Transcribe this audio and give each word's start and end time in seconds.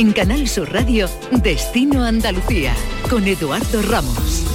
En 0.00 0.12
Canal 0.12 0.48
Sur 0.48 0.72
Radio, 0.72 1.10
Destino 1.30 2.02
Andalucía, 2.02 2.72
con 3.10 3.28
Eduardo 3.28 3.82
Ramos. 3.82 4.46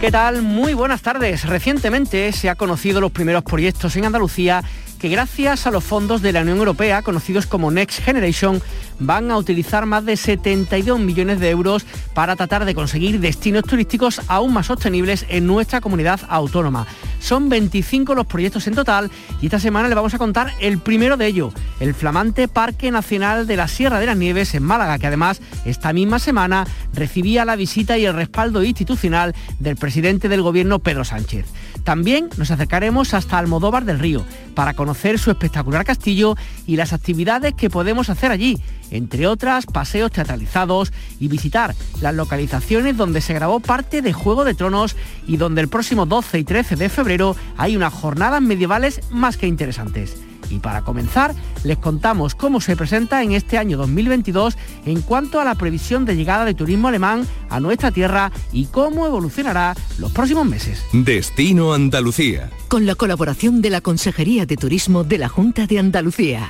¿Qué 0.00 0.10
tal? 0.10 0.42
Muy 0.42 0.74
buenas 0.74 1.00
tardes. 1.00 1.44
Recientemente 1.44 2.32
se 2.32 2.50
ha 2.50 2.56
conocido 2.56 3.00
los 3.00 3.12
primeros 3.12 3.44
proyectos 3.44 3.94
en 3.94 4.06
Andalucía 4.06 4.64
que 5.00 5.08
gracias 5.08 5.66
a 5.66 5.70
los 5.70 5.82
fondos 5.82 6.20
de 6.20 6.32
la 6.32 6.42
Unión 6.42 6.58
Europea, 6.58 7.00
conocidos 7.00 7.46
como 7.46 7.70
Next 7.70 8.00
Generation, 8.04 8.62
van 8.98 9.30
a 9.30 9.38
utilizar 9.38 9.86
más 9.86 10.04
de 10.04 10.14
72 10.16 11.00
millones 11.00 11.40
de 11.40 11.48
euros 11.48 11.86
para 12.12 12.36
tratar 12.36 12.66
de 12.66 12.74
conseguir 12.74 13.18
destinos 13.18 13.64
turísticos 13.64 14.20
aún 14.28 14.52
más 14.52 14.66
sostenibles 14.66 15.24
en 15.30 15.46
nuestra 15.46 15.80
comunidad 15.80 16.20
autónoma. 16.28 16.86
Son 17.18 17.48
25 17.48 18.14
los 18.14 18.26
proyectos 18.26 18.66
en 18.66 18.74
total 18.74 19.10
y 19.40 19.46
esta 19.46 19.58
semana 19.58 19.88
le 19.88 19.94
vamos 19.94 20.12
a 20.12 20.18
contar 20.18 20.52
el 20.60 20.78
primero 20.78 21.16
de 21.16 21.26
ellos, 21.26 21.54
el 21.80 21.94
flamante 21.94 22.46
Parque 22.46 22.90
Nacional 22.90 23.46
de 23.46 23.56
la 23.56 23.68
Sierra 23.68 24.00
de 24.00 24.06
las 24.06 24.18
Nieves 24.18 24.54
en 24.54 24.62
Málaga, 24.62 24.98
que 24.98 25.06
además 25.06 25.40
esta 25.64 25.94
misma 25.94 26.18
semana 26.18 26.66
recibía 26.92 27.46
la 27.46 27.56
visita 27.56 27.96
y 27.96 28.04
el 28.04 28.14
respaldo 28.14 28.62
institucional 28.62 29.34
del 29.58 29.76
presidente 29.76 30.28
del 30.28 30.42
gobierno 30.42 30.78
Pedro 30.78 31.04
Sánchez. 31.04 31.46
También 31.84 32.28
nos 32.36 32.50
acercaremos 32.50 33.14
hasta 33.14 33.38
Almodóvar 33.38 33.84
del 33.84 33.98
Río 33.98 34.24
para 34.54 34.74
conocer 34.74 35.18
su 35.18 35.30
espectacular 35.30 35.84
castillo 35.84 36.36
y 36.66 36.76
las 36.76 36.92
actividades 36.92 37.54
que 37.54 37.70
podemos 37.70 38.10
hacer 38.10 38.30
allí, 38.30 38.58
entre 38.90 39.26
otras 39.26 39.66
paseos 39.66 40.12
teatralizados 40.12 40.92
y 41.18 41.28
visitar 41.28 41.74
las 42.00 42.14
localizaciones 42.14 42.96
donde 42.96 43.20
se 43.20 43.34
grabó 43.34 43.60
parte 43.60 44.02
de 44.02 44.12
Juego 44.12 44.44
de 44.44 44.54
Tronos 44.54 44.96
y 45.26 45.36
donde 45.36 45.62
el 45.62 45.68
próximo 45.68 46.06
12 46.06 46.38
y 46.38 46.44
13 46.44 46.76
de 46.76 46.88
febrero 46.88 47.36
hay 47.56 47.76
unas 47.76 47.92
jornadas 47.92 48.42
medievales 48.42 49.00
más 49.10 49.36
que 49.36 49.46
interesantes. 49.46 50.16
Y 50.50 50.58
para 50.58 50.82
comenzar, 50.82 51.34
les 51.64 51.78
contamos 51.78 52.34
cómo 52.34 52.60
se 52.60 52.76
presenta 52.76 53.22
en 53.22 53.32
este 53.32 53.56
año 53.56 53.78
2022 53.78 54.56
en 54.84 55.00
cuanto 55.02 55.40
a 55.40 55.44
la 55.44 55.54
previsión 55.54 56.04
de 56.04 56.16
llegada 56.16 56.44
de 56.44 56.54
turismo 56.54 56.88
alemán 56.88 57.26
a 57.48 57.60
nuestra 57.60 57.90
tierra 57.90 58.32
y 58.52 58.66
cómo 58.66 59.06
evolucionará 59.06 59.74
los 59.98 60.12
próximos 60.12 60.46
meses. 60.46 60.82
Destino 60.92 61.72
Andalucía. 61.72 62.50
Con 62.68 62.84
la 62.86 62.94
colaboración 62.94 63.62
de 63.62 63.70
la 63.70 63.80
Consejería 63.80 64.46
de 64.46 64.56
Turismo 64.56 65.04
de 65.04 65.18
la 65.18 65.28
Junta 65.28 65.66
de 65.66 65.78
Andalucía. 65.78 66.48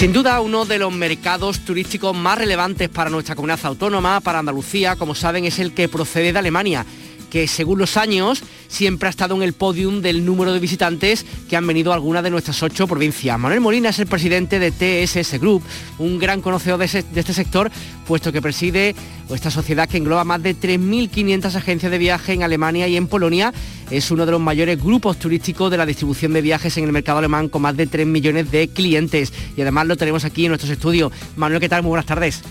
Sin 0.00 0.14
duda 0.14 0.40
uno 0.40 0.64
de 0.64 0.78
los 0.78 0.90
mercados 0.94 1.58
turísticos 1.58 2.16
más 2.16 2.38
relevantes 2.38 2.88
para 2.88 3.10
nuestra 3.10 3.34
comunidad 3.34 3.60
autónoma, 3.64 4.20
para 4.20 4.38
Andalucía, 4.38 4.96
como 4.96 5.14
saben, 5.14 5.44
es 5.44 5.58
el 5.58 5.74
que 5.74 5.90
procede 5.90 6.32
de 6.32 6.38
Alemania 6.38 6.86
que 7.30 7.48
según 7.48 7.78
los 7.78 7.96
años 7.96 8.42
siempre 8.68 9.06
ha 9.06 9.10
estado 9.10 9.34
en 9.34 9.42
el 9.42 9.52
podium 9.52 10.02
del 10.02 10.24
número 10.24 10.52
de 10.52 10.58
visitantes 10.58 11.24
que 11.48 11.56
han 11.56 11.66
venido 11.66 11.92
a 11.92 11.94
alguna 11.94 12.22
de 12.22 12.30
nuestras 12.30 12.62
ocho 12.62 12.86
provincias. 12.86 13.38
Manuel 13.38 13.60
Molina 13.60 13.90
es 13.90 13.98
el 13.98 14.06
presidente 14.06 14.58
de 14.58 14.72
TSS 14.72 15.40
Group, 15.40 15.62
un 15.98 16.18
gran 16.18 16.42
conocedor 16.42 16.78
de, 16.78 16.84
este 16.84 17.32
sector, 17.32 17.70
puesto 18.06 18.32
que 18.32 18.42
preside 18.42 18.94
esta 19.30 19.50
sociedad 19.50 19.88
que 19.88 19.96
engloba 19.96 20.24
más 20.24 20.42
de 20.42 20.56
3.500 20.56 21.54
agencias 21.54 21.92
de 21.92 21.98
viaje 21.98 22.32
en 22.32 22.42
Alemania 22.42 22.88
y 22.88 22.96
en 22.96 23.06
Polonia. 23.06 23.52
Es 23.90 24.10
uno 24.10 24.26
de 24.26 24.32
los 24.32 24.40
mayores 24.40 24.82
grupos 24.82 25.18
turísticos 25.18 25.70
de 25.70 25.76
la 25.76 25.86
distribución 25.86 26.32
de 26.32 26.42
viajes 26.42 26.76
en 26.78 26.84
el 26.84 26.92
mercado 26.92 27.18
alemán 27.18 27.48
con 27.48 27.62
más 27.62 27.76
de 27.76 27.86
3 27.86 28.06
millones 28.06 28.50
de 28.50 28.68
clientes. 28.68 29.32
Y 29.56 29.62
además 29.62 29.86
lo 29.86 29.96
tenemos 29.96 30.24
aquí 30.24 30.44
en 30.44 30.50
nuestros 30.50 30.70
estudios. 30.70 31.12
Manuel, 31.36 31.60
¿qué 31.60 31.68
tal? 31.68 31.82
Muy 31.82 31.90
buenas 31.90 32.06
tardes. 32.06 32.42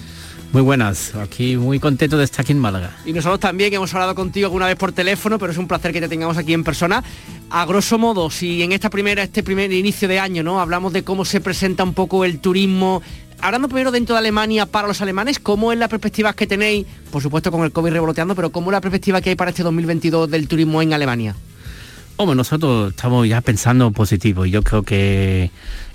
Muy 0.52 0.64
buenas, 0.64 1.14
aquí 1.14 1.58
muy 1.58 1.80
contento 1.80 2.18
de 2.18 2.24
estar 2.24 2.42
aquí 2.42 2.54
en 2.54 2.60
Málaga. 2.60 2.98
Y 3.06 3.14
nosotros 3.14 3.40
también 3.40 3.72
hemos 3.72 3.94
hablado 3.94 4.16
contigo 4.16 4.48
alguna 4.48 4.66
vez 4.66 4.78
por 4.78 4.92
teléfono, 4.92 5.38
pero 5.38 5.52
es 5.52 5.58
un 5.60 5.68
placer 5.68 5.94
que 5.94 6.02
te 6.02 6.10
tengamos 6.10 6.38
aquí 6.38 6.54
en 6.54 6.64
persona. 6.64 7.04
A 7.52 7.66
grosso 7.68 8.00
modo, 8.00 8.32
si 8.32 8.64
en 8.64 8.72
esta 8.72 8.90
primera, 8.90 9.22
este 9.22 9.44
primer 9.44 9.72
inicio 9.72 10.08
de 10.08 10.20
año, 10.20 10.42
¿no? 10.42 10.60
Hablamos 10.60 10.92
de 10.92 11.04
cómo 11.04 11.24
se 11.24 11.40
presenta 11.40 11.84
un 11.84 11.94
poco 11.94 12.26
el 12.26 12.40
turismo. 12.40 13.04
Hablando 13.42 13.68
primero 13.68 13.92
dentro 13.92 14.16
de 14.16 14.20
Alemania 14.20 14.66
para 14.66 14.88
los 14.88 15.00
alemanes, 15.02 15.38
¿cómo 15.38 15.72
es 15.72 15.78
la 15.78 15.88
perspectiva 15.88 16.34
que 16.34 16.48
tenéis, 16.48 16.88
por 17.12 17.22
supuesto 17.22 17.52
con 17.52 17.64
el 17.64 17.72
COVID 17.72 17.92
revoloteando, 17.92 18.34
pero 18.34 18.52
cómo 18.52 18.72
es 18.72 18.74
la 18.74 18.82
perspectiva 18.82 19.22
que 19.22 19.30
hay 19.30 19.36
para 19.36 19.52
este 19.52 19.62
2022 19.62 20.32
del 20.32 20.48
turismo 20.48 20.82
en 20.82 20.94
Alemania? 20.94 21.36
Hombre, 22.18 22.36
nosotros 22.36 22.90
estamos 22.90 23.28
ya 23.30 23.40
pensando 23.40 23.92
positivo. 23.92 24.46
Yo 24.46 24.62
creo 24.64 24.84
que 24.84 25.52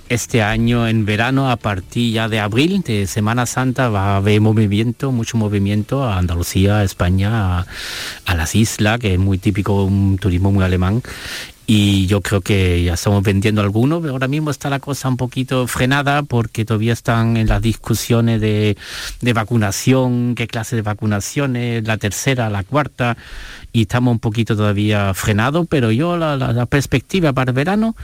este 0.08 0.42
año 0.42 0.86
en 0.86 1.04
verano, 1.04 1.50
a 1.50 1.56
partir 1.56 2.12
ya 2.12 2.28
de 2.28 2.40
abril, 2.40 2.82
de 2.82 3.06
Semana 3.06 3.46
Santa, 3.46 3.88
va 3.88 4.14
a 4.14 4.16
haber 4.16 4.40
movimiento, 4.40 5.12
mucho 5.12 5.36
movimiento 5.36 6.04
a 6.04 6.18
Andalucía, 6.18 6.78
a 6.78 6.84
España, 6.84 7.60
a, 7.60 8.34
las 8.34 8.54
islas, 8.54 8.98
que 9.00 9.14
es 9.14 9.18
muy 9.18 9.38
típico, 9.38 9.84
un 9.84 10.18
turismo 10.18 10.52
muy 10.52 10.64
alemán 10.64 11.02
y 11.66 12.06
yo 12.06 12.20
creo 12.20 12.40
que 12.42 12.84
ya 12.84 12.94
estamos 12.94 13.22
vendiendo 13.22 13.62
algunos, 13.62 14.00
pero 14.00 14.12
ahora 14.12 14.28
mismo 14.28 14.50
está 14.50 14.68
la 14.68 14.80
cosa 14.80 15.08
un 15.08 15.16
poquito 15.16 15.66
frenada 15.66 16.22
porque 16.22 16.64
todavía 16.64 16.92
están 16.92 17.36
en 17.36 17.48
las 17.48 17.62
discusiones 17.62 18.40
de, 18.40 18.76
vacunación, 19.34 20.34
qué 20.34 20.46
clase 20.46 20.76
de 20.76 20.82
vacunaciones, 20.82 21.84
la 21.86 21.96
tercera, 21.96 22.50
la 22.50 22.64
cuarta, 22.64 23.16
y 23.72 23.82
estamos 23.82 24.12
un 24.12 24.18
poquito 24.18 24.56
todavía 24.56 25.14
frenados, 25.14 25.66
pero 25.68 25.90
yo 25.90 26.16
la, 26.16 26.36
la 26.36 26.66
perspectiva 26.66 27.32
para 27.32 27.50
el 27.50 27.54
verano 27.56 27.96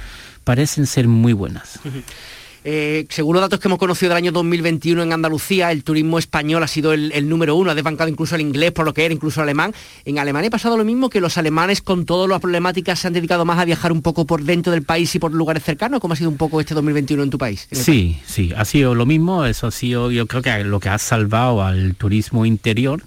parecen 0.44 0.86
ser 0.86 1.06
muy 1.06 1.32
buenas. 1.32 1.80
Eh, 2.64 3.06
según 3.08 3.34
los 3.34 3.40
datos 3.40 3.58
que 3.58 3.68
hemos 3.68 3.78
conocido 3.78 4.10
del 4.10 4.18
año 4.18 4.32
2021 4.32 5.02
en 5.02 5.12
Andalucía, 5.12 5.72
el 5.72 5.82
turismo 5.82 6.18
español 6.18 6.62
ha 6.62 6.66
sido 6.66 6.92
el, 6.92 7.28
número 7.28 7.56
uno, 7.56 7.70
ha 7.70 7.74
desbancado 7.74 8.10
incluso 8.10 8.34
el 8.34 8.42
inglés 8.42 8.72
por 8.72 8.84
lo 8.84 8.92
que 8.92 9.04
era, 9.04 9.14
incluso 9.14 9.40
el 9.40 9.44
alemán. 9.44 9.74
En 10.04 10.18
Alemania 10.18 10.48
ha 10.48 10.50
pasado 10.50 10.76
lo 10.76 10.84
mismo 10.84 11.08
que 11.08 11.20
los 11.20 11.38
alemanes 11.38 11.80
con 11.80 12.04
todas 12.04 12.28
las 12.28 12.40
problemáticas 12.40 12.98
se 12.98 13.06
han 13.06 13.12
dedicado 13.14 13.44
más 13.44 13.58
a 13.58 13.64
viajar 13.64 13.92
un 13.92 14.02
poco 14.02 14.26
por 14.26 14.42
dentro 14.42 14.72
del 14.72 14.82
país 14.82 15.14
y 15.14 15.18
por 15.18 15.32
lugares 15.32 15.62
cercanos. 15.62 16.00
¿Cómo 16.00 16.14
ha 16.14 16.16
sido 16.16 16.30
un 16.30 16.36
poco 16.36 16.60
este 16.60 16.74
2021 16.74 17.22
en 17.22 17.30
tu 17.30 17.38
país? 17.38 17.68
sí, 17.72 18.18
sí, 18.26 18.52
ha 18.56 18.64
sido 18.64 18.94
lo 18.94 19.06
mismo. 19.06 19.44
Eso 19.44 19.66
ha 19.68 19.70
sido, 19.70 20.10
yo 20.10 20.26
creo 20.26 20.42
que 20.42 20.64
lo 20.64 20.80
que 20.80 20.88
ha 20.88 20.98
salvado 20.98 21.62
al 21.62 21.94
turismo 21.94 22.44
interior 22.44 23.02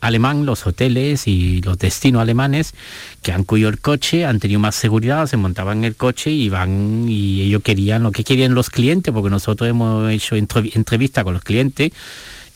alemán, 0.00 0.46
los 0.46 0.66
hoteles 0.66 1.26
y 1.26 1.60
los 1.62 1.78
destinos 1.78 2.22
alemanes 2.22 2.74
que 3.22 3.32
han 3.32 3.44
cuido 3.44 3.68
el 3.68 3.80
coche, 3.80 4.24
han 4.24 4.38
tenido 4.40 4.60
más 4.60 4.74
seguridad, 4.74 5.26
se 5.26 5.36
montaban 5.36 5.78
en 5.78 5.84
el 5.84 5.96
coche 5.96 6.30
y 6.30 6.48
van 6.48 7.06
y 7.08 7.42
ellos 7.42 7.62
querían 7.62 8.02
lo 8.02 8.12
que 8.12 8.24
querían 8.24 8.54
los 8.54 8.70
clientes, 8.70 9.12
porque 9.12 9.30
nosotros 9.30 9.68
hemos 9.68 10.10
hecho 10.10 10.36
entrevistas 10.36 11.24
con 11.24 11.34
los 11.34 11.42
clientes 11.42 11.92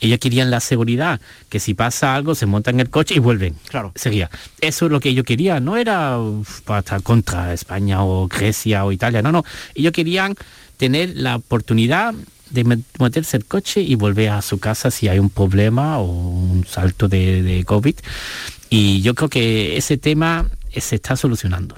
ellos 0.02 0.18
querían 0.18 0.50
la 0.50 0.58
seguridad, 0.58 1.20
que 1.48 1.60
si 1.60 1.74
pasa 1.74 2.14
algo 2.14 2.34
se 2.34 2.44
montan 2.44 2.74
en 2.74 2.80
el 2.80 2.90
coche 2.90 3.14
y 3.14 3.18
vuelven. 3.20 3.54
Claro. 3.68 3.92
Sería. 3.94 4.28
Eso 4.60 4.86
es 4.86 4.92
lo 4.92 4.98
que 4.98 5.10
ellos 5.10 5.24
querían, 5.24 5.64
no 5.64 5.76
era 5.76 6.18
para 6.64 6.80
estar 6.80 7.02
contra 7.02 7.54
España 7.54 8.02
o 8.04 8.26
Grecia 8.26 8.84
o 8.84 8.90
Italia, 8.90 9.22
no, 9.22 9.30
no. 9.30 9.44
Ellos 9.76 9.92
querían 9.92 10.34
tener 10.76 11.12
la 11.14 11.36
oportunidad 11.36 12.14
de 12.52 12.78
meterse 12.98 13.36
el 13.36 13.44
coche 13.46 13.80
y 13.80 13.94
volver 13.94 14.30
a 14.30 14.42
su 14.42 14.58
casa 14.58 14.90
si 14.90 15.08
hay 15.08 15.18
un 15.18 15.30
problema 15.30 15.98
o 15.98 16.04
un 16.04 16.66
salto 16.66 17.08
de, 17.08 17.62
COVID. 17.66 17.94
Y 18.68 19.02
yo 19.02 19.14
creo 19.14 19.28
que 19.28 19.76
ese 19.76 19.96
tema 19.98 20.46
se 20.74 20.96
está 20.96 21.16
solucionando. 21.16 21.74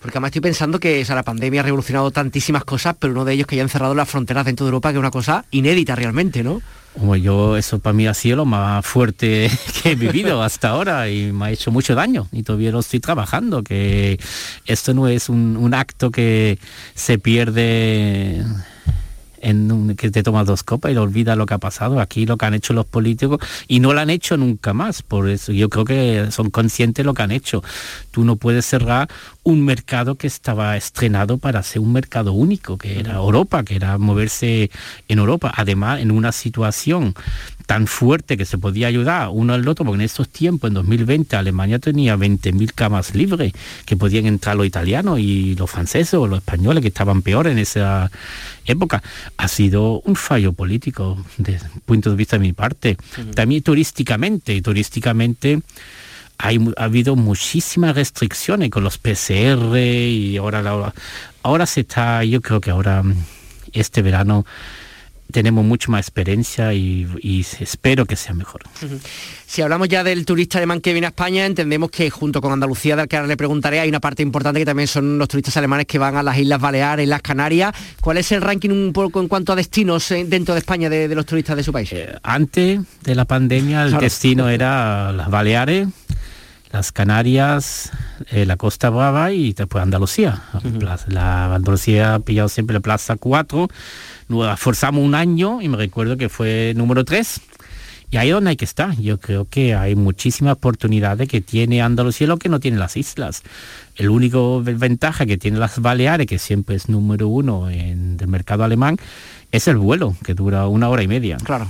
Porque 0.00 0.18
además 0.18 0.28
estoy 0.28 0.40
pensando 0.40 0.80
que 0.80 1.04
la 1.08 1.22
pandemia 1.22 1.60
ha 1.60 1.64
revolucionado 1.64 2.10
tantísimas 2.10 2.64
cosas, 2.64 2.96
pero 2.98 3.12
uno 3.12 3.24
de 3.24 3.34
ellos 3.34 3.46
que 3.46 3.54
hayan 3.56 3.68
cerrado 3.68 3.94
las 3.94 4.08
fronteras 4.08 4.44
dentro 4.44 4.66
de 4.66 4.68
Europa, 4.68 4.90
que 4.90 4.96
es 4.96 5.00
una 5.00 5.10
cosa 5.10 5.44
inédita 5.50 5.94
realmente, 5.94 6.42
¿no? 6.42 6.60
Como 6.94 7.14
yo, 7.14 7.56
eso 7.56 7.78
para 7.78 7.92
mí 7.92 8.06
ha 8.06 8.14
sido 8.14 8.36
lo 8.36 8.44
más 8.46 8.84
fuerte 8.84 9.50
que 9.82 9.92
he 9.92 9.94
vivido 9.94 10.42
hasta 10.42 10.70
ahora 10.70 11.08
y 11.08 11.30
me 11.30 11.46
ha 11.46 11.50
hecho 11.50 11.70
mucho 11.70 11.94
daño 11.94 12.26
y 12.32 12.42
todavía 12.42 12.72
lo 12.72 12.80
estoy 12.80 13.00
trabajando, 13.00 13.62
que 13.62 14.18
esto 14.64 14.94
no 14.94 15.06
es 15.06 15.28
un, 15.28 15.56
un 15.56 15.74
acto 15.74 16.10
que 16.10 16.58
se 16.94 17.18
pierde 17.18 18.44
en 19.46 19.94
que 19.96 20.10
te 20.10 20.24
tomas 20.24 20.44
dos 20.44 20.64
copas 20.64 20.90
y 20.90 20.94
lo 20.94 21.02
olvidas 21.02 21.38
lo 21.38 21.46
que 21.46 21.54
ha 21.54 21.58
pasado. 21.58 22.00
Aquí 22.00 22.26
lo 22.26 22.36
que 22.36 22.46
han 22.46 22.54
hecho 22.54 22.72
los 22.72 22.84
políticos 22.84 23.38
y 23.68 23.78
no 23.78 23.92
lo 23.92 24.00
han 24.00 24.10
hecho 24.10 24.36
nunca 24.36 24.72
más. 24.72 25.02
Por 25.02 25.28
eso 25.28 25.52
yo 25.52 25.68
creo 25.68 25.84
que 25.84 26.26
son 26.32 26.50
conscientes 26.50 27.04
de 27.04 27.06
lo 27.06 27.14
que 27.14 27.22
han 27.22 27.30
hecho. 27.30 27.62
Tú 28.10 28.24
no 28.24 28.36
puedes 28.36 28.66
cerrar 28.66 29.08
un 29.44 29.64
mercado 29.64 30.16
que 30.16 30.26
estaba 30.26 30.76
estrenado 30.76 31.38
para 31.38 31.62
ser 31.62 31.80
un 31.80 31.92
mercado 31.92 32.32
único, 32.32 32.76
que 32.76 32.98
era 32.98 33.14
Europa, 33.14 33.62
que 33.62 33.76
era 33.76 33.98
moverse 33.98 34.70
en 35.06 35.18
Europa. 35.20 35.52
Además, 35.54 36.00
en 36.00 36.10
una 36.10 36.32
situación 36.32 37.14
tan 37.66 37.88
fuerte 37.88 38.36
que 38.36 38.44
se 38.44 38.58
podía 38.58 38.86
ayudar 38.86 39.28
uno 39.30 39.52
al 39.52 39.66
otro, 39.66 39.84
porque 39.84 39.96
en 39.96 40.04
estos 40.04 40.28
tiempos, 40.28 40.68
en 40.68 40.74
2020, 40.74 41.36
Alemania 41.36 41.78
tenía 41.80 42.16
20.000 42.16 42.72
camas 42.72 43.14
libres, 43.14 43.52
que 43.84 43.96
podían 43.96 44.26
entrar 44.26 44.56
los 44.56 44.66
italianos 44.66 45.18
y 45.18 45.56
los 45.56 45.68
franceses 45.68 46.14
o 46.14 46.26
los 46.28 46.38
españoles, 46.38 46.80
que 46.80 46.88
estaban 46.88 47.22
peor 47.22 47.48
en 47.48 47.58
esa 47.58 48.10
época. 48.64 49.02
Ha 49.36 49.48
sido 49.48 50.00
un 50.00 50.14
fallo 50.14 50.52
político 50.52 51.22
desde 51.36 51.66
el 51.66 51.80
punto 51.84 52.10
de 52.10 52.16
vista 52.16 52.36
de 52.36 52.40
mi 52.40 52.52
parte. 52.52 52.96
También 53.34 53.62
turísticamente, 53.62 54.62
turísticamente 54.62 55.60
hay, 56.38 56.58
ha 56.76 56.84
habido 56.84 57.16
muchísimas 57.16 57.96
restricciones 57.96 58.70
con 58.70 58.84
los 58.84 58.98
PCR 58.98 59.76
y 59.76 60.36
ahora, 60.36 60.92
ahora 61.42 61.66
se 61.66 61.80
está, 61.80 62.22
yo 62.24 62.40
creo 62.40 62.60
que 62.60 62.70
ahora 62.70 63.02
este 63.72 64.02
verano 64.02 64.46
tenemos 65.30 65.64
mucho 65.64 65.90
más 65.90 66.00
experiencia 66.00 66.72
y, 66.72 67.44
espero 67.60 68.06
que 68.06 68.16
sea 68.16 68.34
mejor. 68.34 68.62
Si 69.46 69.62
hablamos 69.62 69.88
ya 69.88 70.04
del 70.04 70.24
turista 70.24 70.58
alemán 70.58 70.80
que 70.80 70.92
viene 70.92 71.06
a 71.06 71.10
España, 71.10 71.46
entendemos 71.46 71.90
que 71.90 72.10
junto 72.10 72.40
con 72.40 72.52
Andalucía, 72.52 72.96
del 72.96 73.08
que 73.08 73.16
ahora 73.16 73.28
le 73.28 73.36
preguntaré, 73.36 73.80
hay 73.80 73.88
una 73.88 74.00
parte 74.00 74.22
importante 74.22 74.60
que 74.60 74.66
también 74.66 74.88
son 74.88 75.18
los 75.18 75.28
turistas 75.28 75.56
alemanes 75.56 75.86
que 75.86 75.98
van 75.98 76.16
a 76.16 76.22
las 76.22 76.38
Islas 76.38 76.60
Baleares, 76.60 77.08
las 77.08 77.22
Canarias. 77.22 77.74
¿Cuál 78.00 78.18
es 78.18 78.30
el 78.32 78.40
ranking 78.40 78.70
un 78.70 78.92
poco 78.92 79.20
en 79.20 79.28
cuanto 79.28 79.52
a 79.52 79.56
destinos 79.56 80.10
eh, 80.10 80.24
dentro 80.26 80.54
de 80.54 80.60
España 80.60 80.88
de, 80.88 81.14
los 81.14 81.26
turistas 81.26 81.56
de 81.56 81.62
su 81.62 81.72
país? 81.72 81.92
Eh, 81.92 82.14
antes 82.22 82.80
de 83.02 83.14
la 83.14 83.24
pandemia 83.24 83.84
el 83.84 83.98
destino 83.98 84.48
era 84.48 85.12
las 85.12 85.30
Baleares, 85.30 85.88
las 86.72 86.92
Canarias, 86.92 87.90
eh, 88.30 88.46
la 88.46 88.56
Costa 88.56 88.90
Brava 88.90 89.32
y 89.32 89.52
después 89.52 89.82
Andalucía. 89.82 90.42
La 91.08 91.54
Andalucía 91.54 92.14
ha 92.14 92.18
pillado 92.20 92.48
siempre 92.48 92.74
la 92.74 92.80
Plaza 92.80 93.16
4 93.16 93.68
nos 94.28 94.58
forzamos 94.58 95.04
un 95.04 95.14
año 95.14 95.60
y 95.62 95.68
me 95.68 95.76
recuerdo 95.76 96.16
que 96.16 96.28
fue 96.28 96.72
número 96.76 97.04
3. 97.04 97.40
Y 98.10 98.18
ahí 98.18 98.28
es 98.28 98.34
donde 98.34 98.50
hay 98.50 98.56
que 98.56 98.64
estar. 98.64 98.96
Yo 99.00 99.18
creo 99.18 99.46
que 99.48 99.74
hay 99.74 99.96
muchísimas 99.96 100.54
oportunidades 100.54 101.28
que 101.28 101.40
tiene 101.40 101.82
Andalucía, 101.82 102.26
lo 102.28 102.36
que 102.38 102.48
no 102.48 102.60
tiene 102.60 102.78
las 102.78 102.96
islas. 102.96 103.42
El 103.96 104.10
único 104.10 104.62
ventaja 104.62 105.26
que 105.26 105.36
tiene 105.36 105.58
las 105.58 105.80
Baleares, 105.80 106.26
que 106.26 106.38
siempre 106.38 106.76
es 106.76 106.88
número 106.88 107.26
uno 107.28 107.68
en 107.68 108.16
el 108.20 108.28
mercado 108.28 108.62
alemán, 108.62 108.96
es 109.50 109.66
el 109.66 109.76
vuelo, 109.76 110.14
que 110.24 110.34
dura 110.34 110.68
una 110.68 110.88
hora 110.88 111.02
y 111.02 111.08
media. 111.08 111.36
Claro. 111.38 111.68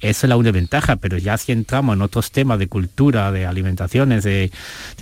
Esa 0.00 0.26
es 0.26 0.28
la 0.28 0.36
una 0.36 0.52
ventaja, 0.52 0.96
pero 0.96 1.16
ya 1.16 1.38
si 1.38 1.52
entramos 1.52 1.96
en 1.96 2.02
otros 2.02 2.30
temas 2.30 2.58
de 2.58 2.68
cultura, 2.68 3.32
de 3.32 3.46
alimentaciones, 3.46 4.24
de, 4.24 4.50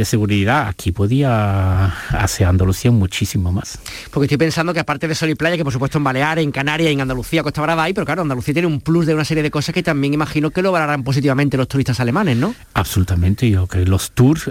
seguridad, 0.05 0.69
aquí 0.69 0.93
podía 0.93 1.87
hacer 1.87 2.47
Andalucía 2.47 2.91
muchísimo 2.91 3.51
más. 3.51 3.79
Porque 4.11 4.27
estoy 4.27 4.39
pensando 4.39 4.73
que 4.73 4.81
aparte 4.81 5.09
de 5.09 5.15
sol 5.15 5.31
y 5.31 5.35
playa, 5.35 5.57
que 5.57 5.65
por 5.65 5.73
supuesto 5.73 5.99
en 5.99 6.05
Baleares, 6.05 6.45
en 6.45 6.53
Canarias, 6.53 6.93
en 6.93 7.01
Andalucía, 7.01 7.43
Costa 7.43 7.63
Brava 7.63 7.85
hay, 7.85 7.93
pero 7.93 8.05
claro, 8.05 8.23
Andalucía 8.23 8.55
tiene 8.55 8.69
un 8.69 8.81
plus 8.81 9.07
de 9.07 9.15
una 9.15 9.25
serie 9.25 9.43
de 9.43 9.51
cosas 9.51 9.75
que 9.75 9.83
también 9.83 10.15
imagino 10.15 10.51
que 10.51 10.63
lo 10.63 10.71
valorarán 10.71 11.03
positivamente 11.03 11.57
los 11.57 11.67
turistas 11.67 11.99
alemanes, 12.01 12.37
¿no? 12.37 12.55
Absolutamente, 12.75 13.51
yo 13.51 13.67
creo 13.67 13.85
que 13.85 13.91
los 13.91 14.13
tours, 14.13 14.49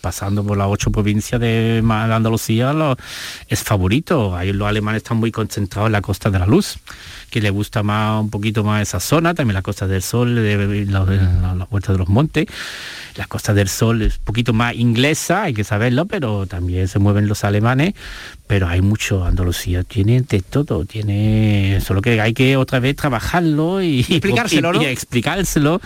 pasando 0.00 0.44
por 0.44 0.56
las 0.56 0.68
ocho 0.68 0.90
provincias 0.90 1.40
de, 1.40 1.82
Andalucía, 1.90 2.74
es 3.48 3.62
favorito. 3.62 4.36
Ahí 4.36 4.52
los 4.52 4.68
alemanes 4.68 5.02
están 5.02 5.18
muy 5.18 5.30
concentrados 5.30 5.88
en 5.88 5.92
la 5.92 6.00
Costa 6.00 6.30
de 6.30 6.38
la 6.38 6.46
Luz 6.46 6.78
que 7.30 7.40
le 7.40 7.50
gusta 7.50 7.82
más 7.82 8.20
un 8.20 8.28
poquito 8.28 8.64
más 8.64 8.82
esa 8.82 9.00
zona, 9.00 9.34
también 9.34 9.49
la 9.52 9.62
Costa 9.62 9.86
del 9.86 10.02
Sol, 10.02 10.34
de, 10.34 10.86
la, 10.86 11.04
de 11.04 11.98
los 11.98 12.08
montes. 12.08 12.46
La 13.16 13.26
Costa 13.26 13.52
del 13.52 13.68
Sol 13.68 14.02
es 14.02 14.18
un 14.18 14.24
poquito 14.24 14.52
más 14.52 14.74
inglesa, 14.74 15.42
hay 15.42 15.54
que 15.54 15.64
saberlo, 15.64 16.06
pero 16.06 16.46
también 16.46 16.86
se 16.88 16.98
mueven 16.98 17.26
los 17.26 17.44
alemanes, 17.44 17.94
pero 18.46 18.68
hay 18.68 18.80
mucho, 18.82 19.24
Andalucía 19.24 19.82
tiene 19.82 20.22
de 20.22 20.40
todo, 20.40 20.84
tiene, 20.84 21.80
solo 21.84 22.02
que 22.02 22.20
hay 22.20 22.32
que 22.32 22.56
otra 22.56 22.78
vez 22.78 22.96
trabajarlo 22.96 23.82
y 23.82 24.00
explicárselo, 24.00 24.80
y, 24.80 24.86
explicárselo, 24.86 25.80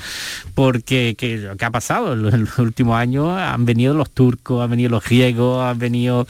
porque 0.54 1.14
¿qué, 1.18 1.50
ha 1.60 1.70
pasado? 1.70 2.14
En 2.34 2.44
los 2.44 2.58
últimos 2.58 2.96
años 2.96 3.28
han 3.38 3.64
venido 3.64 3.94
los 3.94 4.10
turcos, 4.10 4.62
han 4.62 4.70
venido 4.70 4.90
los 4.90 5.04
griegos, 5.04 5.64
han 5.64 5.78
venido 5.78 6.26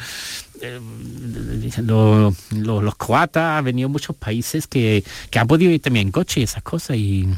eh, 0.64 1.72
los, 1.82 2.96
croatas, 2.96 3.58
han 3.58 3.64
venido 3.64 3.88
muchos 3.88 4.16
países 4.16 4.66
que, 4.66 5.04
que 5.30 5.38
han 5.38 5.46
podido 5.46 5.70
ir 5.70 5.80
también 5.80 6.08
en 6.08 6.12
coche 6.12 6.40
y 6.40 6.44
esas 6.44 6.62
cosas 6.62 6.96
y 6.96 7.28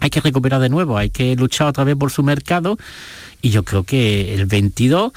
hay 0.00 0.10
que 0.10 0.20
recuperar 0.20 0.60
de 0.60 0.68
nuevo, 0.68 0.98
hay 0.98 1.10
que 1.10 1.36
luchar 1.36 1.68
otra 1.68 1.84
vez 1.84 1.96
por 1.96 2.10
su 2.10 2.22
mercado 2.22 2.78
y 3.42 3.50
yo 3.50 3.64
creo 3.64 3.84
que 3.84 4.34
el 4.34 4.46
22 4.46 5.12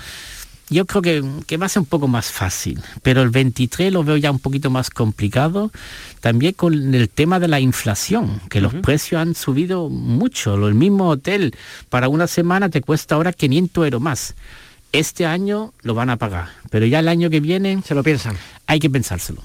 yo 0.70 0.86
creo 0.86 1.02
que, 1.02 1.58
va 1.58 1.66
a 1.66 1.70
ser 1.70 1.82
un 1.82 1.88
poco 1.88 2.08
más 2.08 2.32
fácil, 2.32 2.80
pero 3.02 3.24
el 3.24 3.30
23 3.30 3.92
lo 3.92 4.04
veo 4.04 4.18
ya 4.18 4.30
un 4.30 4.38
poquito 4.40 4.70
más 4.70 4.92
complicado, 4.92 5.72
también 6.20 6.54
con 6.54 6.94
el 6.94 7.10
tema 7.10 7.40
de 7.40 7.48
la 7.48 7.60
inflación, 7.60 8.40
que 8.50 8.62
los 8.62 8.76
precios 8.76 9.20
han 9.20 9.34
subido 9.34 9.90
mucho. 9.90 10.68
El 10.68 10.76
mismo 10.76 11.10
hotel 11.10 11.56
para 11.90 12.08
una 12.08 12.28
semana 12.28 12.70
te 12.70 12.82
cuesta 12.82 13.16
ahora 13.16 13.34
500 13.34 13.84
euros 13.86 14.02
más 14.02 14.36
este 14.92 15.26
año 15.26 15.74
lo 15.82 15.94
van 15.94 16.10
a 16.10 16.18
pagar, 16.18 16.50
pero 16.72 16.86
ya 16.86 17.00
el 17.00 17.08
año 17.08 17.30
que 17.30 17.40
viene... 17.40 17.82
Se 17.86 17.94
lo 17.94 18.04
piensan. 18.04 18.36
Hay 18.66 18.80
que 18.80 18.90
pensárselo. 18.90 19.42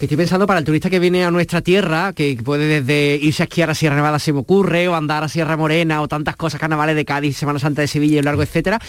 Estoy 0.00 0.16
pensando 0.16 0.46
para 0.46 0.60
el 0.60 0.64
turista 0.64 0.88
que 0.90 0.98
viene 0.98 1.24
a 1.24 1.30
nuestra 1.30 1.60
tierra, 1.60 2.12
que 2.12 2.38
puede 2.44 2.80
desde 2.80 3.16
irse 3.16 3.42
a 3.42 3.44
esquiar 3.44 3.70
a 3.70 3.74
Sierra 3.74 3.96
Nevada 3.96 4.18
se 4.18 4.32
me 4.32 4.40
ocurre, 4.40 4.88
o 4.88 4.94
andar 4.94 5.24
a 5.24 5.28
Sierra 5.28 5.56
Morena, 5.56 6.00
o 6.02 6.08
tantas 6.08 6.36
cosas, 6.36 6.60
carnavales 6.60 6.96
de 6.96 7.04
Cádiz, 7.04 7.36
Semana 7.36 7.58
Santa 7.58 7.82
de 7.82 7.88
Sevilla 7.88 8.18
y 8.18 8.22
largo, 8.22 8.42
etcétera, 8.42 8.80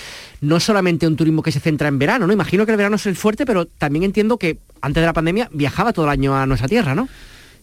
no 0.42 0.60
solamente 0.60 1.08
un 1.08 1.16
turismo 1.16 1.42
que 1.42 1.52
se 1.52 1.60
centra 1.60 1.88
en 1.88 2.00
verano, 2.00 2.28
¿no? 2.28 2.34
Imagino 2.34 2.66
que 2.66 2.72
el 2.72 2.78
verano 2.78 2.96
es 2.96 3.06
el 3.06 3.16
fuerte, 3.16 3.46
pero 3.46 3.66
también 3.66 4.04
entiendo 4.04 4.38
que 4.38 4.58
antes 4.82 5.02
de 5.02 5.08
la 5.08 5.14
pandemia 5.14 5.50
viajaba 5.52 5.94
todo 5.94 6.06
el 6.06 6.12
año 6.12 6.36
a 6.36 6.46
nuestra 6.46 6.68
tierra, 6.68 6.96
¿no? 6.96 7.10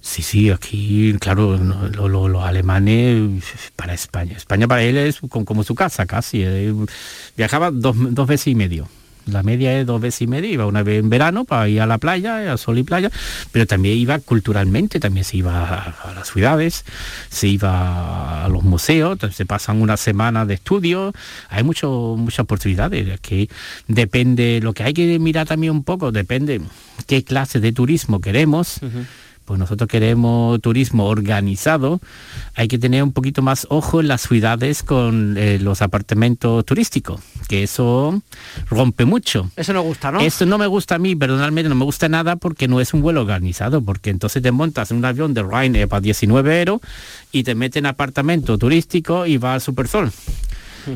Sí, 0.04 0.20
sí, 0.20 0.50
aquí, 0.50 1.16
claro, 1.18 1.56
los 1.56 2.44
alemanes 2.44 3.42
para 3.74 3.94
España. 3.94 4.36
España 4.36 4.68
para 4.68 4.82
él 4.82 4.98
es 4.98 5.18
como, 5.30 5.64
su 5.64 5.74
casa 5.74 6.04
casi. 6.04 6.42
Eh. 6.44 6.74
Viajaba 7.38 7.70
dos, 7.70 7.96
veces 8.26 8.48
y 8.48 8.54
medio. 8.54 8.86
La 9.24 9.42
media 9.42 9.80
es 9.80 9.86
dos 9.86 10.02
veces 10.02 10.20
y 10.20 10.26
medio, 10.26 10.50
iba 10.50 10.66
una 10.66 10.82
vez 10.82 11.00
en 11.00 11.08
verano 11.08 11.46
para 11.46 11.70
ir 11.70 11.80
a 11.80 11.86
la 11.86 11.96
playa, 11.96 12.52
a 12.52 12.58
sol 12.58 12.76
y 12.76 12.82
playa, 12.82 13.10
pero 13.50 13.66
también 13.66 13.96
iba 13.96 14.18
culturalmente, 14.18 15.00
también 15.00 15.24
se 15.24 15.38
iba 15.38 15.64
a, 15.64 16.12
las 16.14 16.30
ciudades, 16.30 16.84
se 17.30 17.48
iba 17.48 18.44
a 18.44 18.48
los 18.50 18.62
museos, 18.62 19.18
se 19.32 19.46
pasan 19.46 19.80
una 19.80 19.96
semana 19.96 20.44
de 20.44 20.52
estudio, 20.52 21.14
hay 21.48 21.64
mucho, 21.64 22.16
muchas 22.18 22.40
oportunidades, 22.40 23.18
que 23.20 23.48
depende, 23.88 24.60
lo 24.62 24.74
que 24.74 24.82
hay 24.82 24.92
que 24.92 25.18
mirar 25.18 25.46
también 25.46 25.72
un 25.72 25.82
poco, 25.82 26.12
depende 26.12 26.60
qué 27.06 27.24
clase 27.24 27.60
de 27.60 27.72
turismo 27.72 28.20
queremos 28.20 28.82
pues 29.44 29.58
nosotros 29.58 29.88
queremos 29.88 30.60
turismo 30.60 31.06
organizado, 31.06 32.00
hay 32.54 32.68
que 32.68 32.78
tener 32.78 33.02
un 33.02 33.12
poquito 33.12 33.42
más 33.42 33.66
ojo 33.70 34.00
en 34.00 34.08
las 34.08 34.22
ciudades 34.22 34.82
con 34.82 35.36
eh, 35.36 35.58
los 35.60 35.82
apartamentos 35.82 36.64
turísticos, 36.64 37.20
que 37.48 37.62
eso 37.62 38.22
rompe 38.70 39.04
mucho. 39.04 39.50
Eso 39.56 39.72
no 39.72 39.82
gusta, 39.82 40.10
¿no? 40.12 40.20
Eso 40.20 40.46
no 40.46 40.58
me 40.58 40.66
gusta 40.66 40.96
a 40.96 40.98
mí, 40.98 41.14
personalmente 41.14 41.68
no 41.68 41.74
me 41.74 41.84
gusta 41.84 42.08
nada 42.08 42.36
porque 42.36 42.68
no 42.68 42.80
es 42.80 42.94
un 42.94 43.02
vuelo 43.02 43.20
organizado, 43.20 43.82
porque 43.82 44.10
entonces 44.10 44.42
te 44.42 44.52
montas 44.52 44.90
en 44.90 44.98
un 44.98 45.04
avión 45.04 45.34
de 45.34 45.42
Ryanair 45.42 45.88
para 45.88 46.00
19 46.00 46.60
euros 46.60 46.80
y 47.32 47.42
te 47.44 47.54
meten 47.54 47.84
en 47.84 47.86
apartamento 47.86 48.56
turístico 48.56 49.26
y 49.26 49.36
va 49.36 49.54
al 49.54 49.60
Supersol 49.60 50.12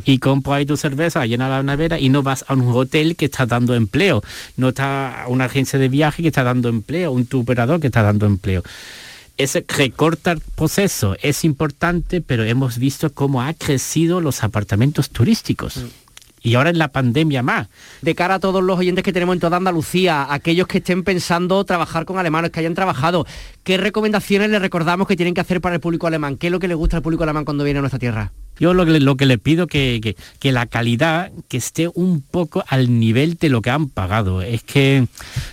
y 0.04 0.18
compras 0.18 0.58
ahí 0.58 0.66
tu 0.66 0.76
cerveza, 0.76 1.26
llena 1.26 1.48
la 1.48 1.62
nevera 1.62 1.98
y 1.98 2.08
no 2.08 2.22
vas 2.22 2.44
a 2.48 2.54
un 2.54 2.68
hotel 2.68 3.16
que 3.16 3.26
está 3.26 3.46
dando 3.46 3.74
empleo, 3.74 4.22
no 4.56 4.70
está 4.70 5.24
una 5.28 5.46
agencia 5.46 5.78
de 5.78 5.88
viaje 5.88 6.22
que 6.22 6.28
está 6.28 6.42
dando 6.42 6.68
empleo, 6.68 7.12
un 7.12 7.28
operador 7.32 7.80
que 7.80 7.88
está 7.88 8.02
dando 8.02 8.26
empleo. 8.26 8.62
Ese 9.36 9.64
recortar 9.68 10.38
proceso 10.56 11.16
es 11.22 11.44
importante, 11.44 12.20
pero 12.20 12.42
hemos 12.42 12.78
visto 12.78 13.12
cómo 13.12 13.40
ha 13.42 13.54
crecido 13.54 14.20
los 14.20 14.42
apartamentos 14.42 15.10
turísticos. 15.10 15.76
Mm. 15.76 16.07
Y 16.42 16.54
ahora 16.54 16.70
en 16.70 16.78
la 16.78 16.88
pandemia 16.88 17.42
más. 17.42 17.68
De 18.02 18.14
cara 18.14 18.34
a 18.34 18.38
todos 18.38 18.62
los 18.62 18.78
oyentes 18.78 19.04
que 19.04 19.12
tenemos 19.12 19.34
en 19.34 19.40
toda 19.40 19.56
Andalucía, 19.56 20.32
aquellos 20.32 20.66
que 20.66 20.78
estén 20.78 21.02
pensando 21.04 21.64
trabajar 21.64 22.04
con 22.04 22.18
alemanes, 22.18 22.50
que 22.50 22.60
hayan 22.60 22.74
trabajado, 22.74 23.26
¿qué 23.64 23.76
recomendaciones 23.76 24.50
les 24.50 24.60
recordamos 24.60 25.06
que 25.06 25.16
tienen 25.16 25.34
que 25.34 25.40
hacer 25.40 25.60
para 25.60 25.76
el 25.76 25.80
público 25.80 26.06
alemán? 26.06 26.36
¿Qué 26.36 26.48
es 26.48 26.52
lo 26.52 26.58
que 26.58 26.68
le 26.68 26.74
gusta 26.74 26.96
al 26.96 27.02
público 27.02 27.24
alemán 27.24 27.44
cuando 27.44 27.64
viene 27.64 27.78
a 27.78 27.82
nuestra 27.82 27.98
tierra? 27.98 28.32
Yo 28.58 28.74
lo 28.74 28.84
que, 28.84 28.98
lo 28.98 29.16
que 29.16 29.26
le 29.26 29.38
pido 29.38 29.66
que, 29.68 30.16
que, 30.40 30.52
la 30.52 30.66
calidad 30.66 31.30
que 31.48 31.56
esté 31.56 31.88
un 31.94 32.22
poco 32.22 32.64
al 32.66 32.98
nivel 32.98 33.34
de 33.34 33.50
lo 33.50 33.62
que 33.62 33.70
han 33.70 33.88
pagado. 33.88 34.42
Es 34.42 34.64
que 34.64 35.06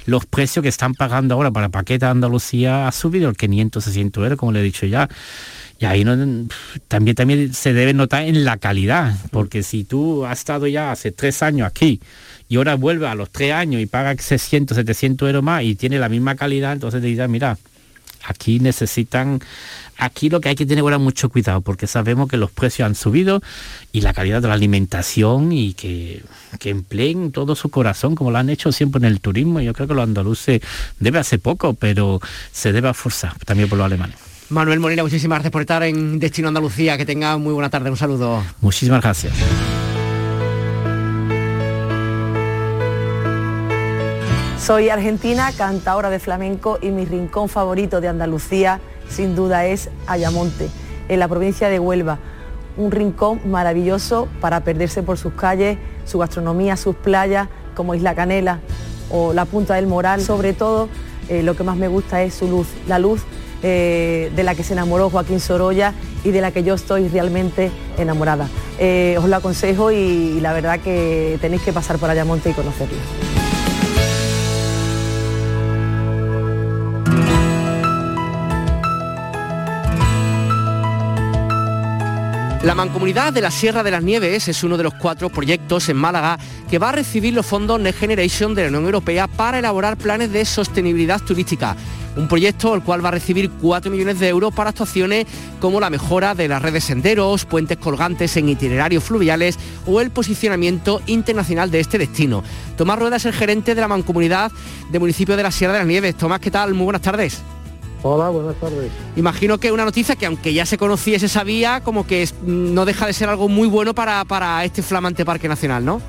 los 0.06 0.26
precios 0.26 0.64
que 0.64 0.70
están 0.70 0.96
pagando 0.96 1.36
ahora 1.36 1.52
para 1.52 1.70
paquete 1.70 2.06
de 2.06 2.12
Andalucía 2.12 2.88
ha 2.88 2.92
subido 2.92 3.30
el 3.30 3.38
500, 3.38 3.84
600 3.84 4.24
euros, 4.24 4.40
como 4.40 4.52
le 4.52 4.62
he 4.62 4.64
dicho 4.64 4.88
ya. 4.88 5.08
Y 5.80 5.86
ahí 5.86 6.06
no, 6.06 6.48
también, 6.88 7.16
también 7.16 7.54
se 7.54 7.74
debe 7.74 7.94
notar 7.94 8.24
en 8.24 8.46
la 8.46 8.58
calidad, 8.58 9.14
porque 9.32 9.62
si 9.62 9.84
tú 9.84 10.26
has 10.26 10.40
estado 10.40 10.68
ya 10.68 10.92
hace 10.92 11.12
tres 11.12 11.44
años 11.44 11.68
aquí 11.68 12.00
y 12.48 12.56
ahora 12.56 12.76
vuelve 12.76 13.08
a 13.08 13.16
los 13.16 13.30
tres 13.30 13.52
años 13.52 13.82
y 13.82 13.86
paga 13.86 14.16
600, 14.18 14.76
700 14.76 15.28
euros 15.28 15.44
más 15.44 15.64
y 15.64 15.76
tiene 15.76 16.00
la 16.00 16.08
misma 16.08 16.36
calidad, 16.36 16.74
entonces 16.74 17.02
te 17.02 17.08
dirás, 17.08 17.30
mira, 17.30 17.58
aquí 18.26 18.60
necesitan 18.60 19.42
Aquí 19.98 20.30
lo 20.30 20.42
que 20.42 20.50
hay 20.50 20.56
que 20.56 20.66
tener 20.66 20.82
ahora 20.82 20.98
mucho 20.98 21.30
cuidado 21.30 21.62
porque 21.62 21.88
sabemos 21.88 22.30
que 22.30 22.36
los 22.36 22.52
precios 22.52 22.86
han 22.86 22.96
subido 22.96 23.42
y 23.94 24.02
la 24.02 24.14
calidad 24.14 24.42
de 24.42 24.50
la 24.50 24.54
alimentación 24.54 25.54
y 25.54 25.74
que, 25.74 26.22
que 26.60 26.70
empleen 26.70 27.32
todo 27.32 27.56
su 27.56 27.70
corazón 27.70 28.14
como 28.16 28.32
lo 28.32 28.38
han 28.38 28.50
hecho 28.50 28.74
siempre 28.74 29.00
en 29.00 29.06
el 29.06 29.22
turismo. 29.22 29.62
Yo 29.62 29.74
creo 29.74 29.88
que 29.88 29.94
los 29.94 30.04
andaluces 30.04 30.62
debe 31.00 31.20
hace 31.20 31.40
poco, 31.40 31.76
pero 31.76 32.20
se 32.52 32.74
debe 32.74 32.94
forzar 32.94 33.38
también 33.46 33.70
por 33.70 33.78
los 33.78 33.86
alemanes. 33.86 34.18
Manuel 34.50 34.80
Molina, 34.80 35.02
muchísimas 35.02 35.38
gracias 35.38 35.52
por 35.52 35.62
estar 35.62 35.82
en 35.84 36.20
Destino 36.20 36.50
Andalucía. 36.50 36.98
Que 36.98 37.06
tenga 37.06 37.38
muy 37.38 37.54
buena 37.54 37.70
tarde. 37.70 37.90
Un 37.90 37.98
saludo. 37.98 38.44
Muchísimas 38.62 39.02
gracias. 39.02 39.34
Soy 44.60 44.90
argentina, 44.90 45.52
cantadora 45.58 46.10
de 46.10 46.20
flamenco 46.20 46.80
y 46.82 46.90
mi 46.90 47.06
rincón 47.06 47.50
favorito 47.50 48.02
de 48.02 48.08
Andalucía 48.08 48.80
sin 49.10 49.36
duda 49.36 49.66
es 49.66 49.90
Ayamonte, 50.08 50.70
en 51.08 51.20
la 51.20 51.28
provincia 51.28 51.70
de 51.70 51.80
Huelva. 51.80 52.20
Un 52.78 52.92
rincón 52.92 53.40
maravilloso 53.46 54.28
para 54.42 54.64
perderse 54.64 55.04
por 55.04 55.18
sus 55.18 55.34
calles, 55.34 55.78
su 56.06 56.18
gastronomía, 56.20 56.78
sus 56.78 56.96
playas, 56.96 57.48
como 57.76 57.96
Isla 57.96 58.16
Canela 58.16 58.60
o 59.10 59.34
la 59.34 59.46
Punta 59.46 59.76
del 59.76 59.88
Moral. 59.88 60.22
Sobre 60.22 60.54
todo, 60.54 60.90
eh, 61.30 61.44
lo 61.44 61.56
que 61.56 61.64
más 61.64 61.78
me 61.78 61.88
gusta 61.88 62.24
es 62.24 62.34
su 62.34 62.48
luz, 62.48 62.68
la 62.88 63.00
luz 63.00 63.22
eh, 63.68 64.32
de 64.36 64.44
la 64.44 64.54
que 64.54 64.64
se 64.64 64.74
enamoró 64.74 65.10
Joaquín 65.10 65.40
Sorolla 65.40 65.96
y 66.24 66.30
de 66.30 66.40
la 66.40 66.52
que 66.52 66.62
yo 66.62 66.76
estoy 66.76 67.08
realmente 67.08 67.72
enamorada. 67.98 68.48
Eh, 68.78 69.16
os 69.18 69.28
lo 69.28 69.36
aconsejo 69.36 69.92
y, 69.92 70.40
la 70.40 70.54
verdad 70.54 70.80
que 70.80 71.40
tenéis 71.42 71.64
que 71.64 71.74
pasar 71.74 71.98
por 71.98 72.12
Ayamonte 72.12 72.52
y 72.52 72.54
conocerlo. 72.54 72.96
La 82.62 82.76
Mancomunidad 82.76 83.34
de 83.34 83.42
la 83.42 83.50
Sierra 83.50 83.82
de 83.82 83.90
las 83.90 84.04
Nieves 84.04 84.48
es 84.48 84.64
uno 84.64 84.78
de 84.78 84.84
los 84.84 84.94
cuatro 84.94 85.30
proyectos 85.30 85.90
en 85.90 85.98
Málaga 85.98 86.38
que 86.70 86.78
va 86.78 86.90
a 86.90 86.92
recibir 86.92 87.34
los 87.34 87.48
fondos 87.48 87.80
Next 87.80 88.00
Generation 88.00 88.54
de 88.54 88.64
la 88.64 88.68
Unión 88.70 88.86
Europea 88.86 89.28
para 89.28 89.58
elaborar 89.58 89.98
planes 89.98 90.32
de 90.32 90.46
sostenibilidad 90.46 91.20
turística. 91.22 91.76
Un 92.16 92.28
proyecto 92.28 92.74
el 92.76 92.82
cual 92.82 93.04
va 93.04 93.10
a 93.10 93.12
recibir 93.12 93.52
4 93.62 93.92
millones 93.92 94.20
de 94.20 94.30
euros 94.30 94.54
para 94.54 94.70
actuaciones 94.70 95.28
como 95.60 95.80
la 95.80 95.90
mejora 95.90 96.34
de 96.34 96.48
las 96.48 96.62
redes 96.62 96.86
senderos, 96.86 97.46
puentes 97.46 97.78
colgantes 97.78 98.38
en 98.38 98.50
itinerarios 98.50 99.04
fluviales 99.04 99.60
o 99.86 100.00
el 100.00 100.12
posicionamiento 100.12 101.02
internacional 101.08 101.72
de 101.72 101.82
este 101.82 101.98
destino. 101.98 102.44
Tomás 102.78 103.00
Rueda 103.00 103.18
es 103.18 103.26
el 103.26 103.34
gerente 103.34 103.76
de 103.76 103.82
la 103.82 103.88
Mancomunidad 103.88 104.52
de 104.92 105.00
Municipio 105.00 105.36
de 105.36 105.44
la 105.44 105.52
Sierra 105.52 105.74
de 105.74 105.80
las 105.80 105.88
Nieves. 105.88 106.16
Tomás, 106.16 106.40
¿qué 106.40 106.52
tal? 106.52 106.74
Muy 106.74 106.86
buenas 106.86 107.02
tardes. 107.02 107.42
Hola, 108.08 108.30
buenas 108.30 108.56
tardes. 108.58 108.92
Imagino 109.16 109.58
que 109.58 109.72
una 109.72 109.84
noticia 109.84 110.16
que 110.16 110.28
aunque 110.28 110.54
ya 110.54 110.68
se 110.68 110.78
conocía, 110.78 111.18
se 111.18 111.28
sabía, 111.28 111.82
como 111.82 112.06
que 112.06 112.30
no 112.46 112.86
deja 112.86 113.08
de 113.08 113.14
ser 113.14 113.30
algo 113.30 113.50
muy 113.50 113.68
bueno 113.68 113.96
para, 113.96 114.64
este 114.64 114.84
flamante 114.84 115.26
parque 115.26 115.48
nacional, 115.48 115.84
¿no? 115.84 116.02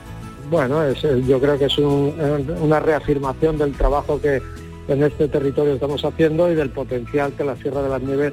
Bueno, 0.50 0.82
yo 0.92 1.40
creo 1.40 1.58
que 1.58 1.64
es 1.64 1.78
una 1.78 2.80
reafirmación 2.80 3.56
del 3.56 3.72
trabajo 3.72 4.20
que 4.20 4.42
en 4.88 5.02
este 5.02 5.28
territorio 5.28 5.75
estamos 5.75 6.05
haciendo 6.05 6.50
y 6.50 6.55
del 6.55 6.71
potencial 6.71 7.33
que 7.33 7.45
la 7.45 7.57
Sierra 7.57 7.83
de 7.83 7.88
las 7.88 8.02
Nieves 8.02 8.33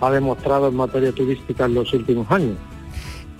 ha 0.00 0.10
demostrado 0.10 0.68
en 0.68 0.74
materia 0.74 1.12
turística 1.12 1.64
en 1.64 1.74
los 1.74 1.92
últimos 1.92 2.30
años. 2.30 2.56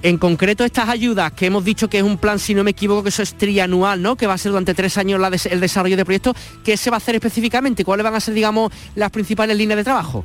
En 0.03 0.19
concreto, 0.19 0.65
estas 0.65 0.89
ayudas 0.89 1.33
que 1.33 1.47
hemos 1.47 1.65
dicho 1.65 1.89
que 1.89 1.99
es 1.99 2.05
un 2.05 2.19
plan, 2.19 2.41
si 2.41 2.55
no 2.55 2.65
me 2.65 2.73
equivoco, 2.73 3.05
que 3.05 3.11
eso 3.11 3.23
es 3.23 3.35
trianual, 3.35 4.03
¿no? 4.03 4.17
Que 4.17 4.27
va 4.27 4.35
a 4.35 4.39
ser 4.39 4.51
durante 4.51 4.75
tres 4.75 4.99
años 4.99 5.21
el 5.47 5.61
desarrollo 5.61 5.97
de 5.97 6.05
proyectos. 6.05 6.35
¿Qué 6.65 6.77
se 6.77 6.91
va 6.91 6.97
a 6.97 6.99
hacer 6.99 7.15
específicamente? 7.15 7.85
¿Cuáles 7.85 8.03
van 8.03 8.15
a 8.15 8.21
ser, 8.21 8.35
digamos, 8.35 8.73
las 8.97 9.11
principales 9.11 9.57
líneas 9.57 9.77
de 9.77 9.85
trabajo? 9.85 10.25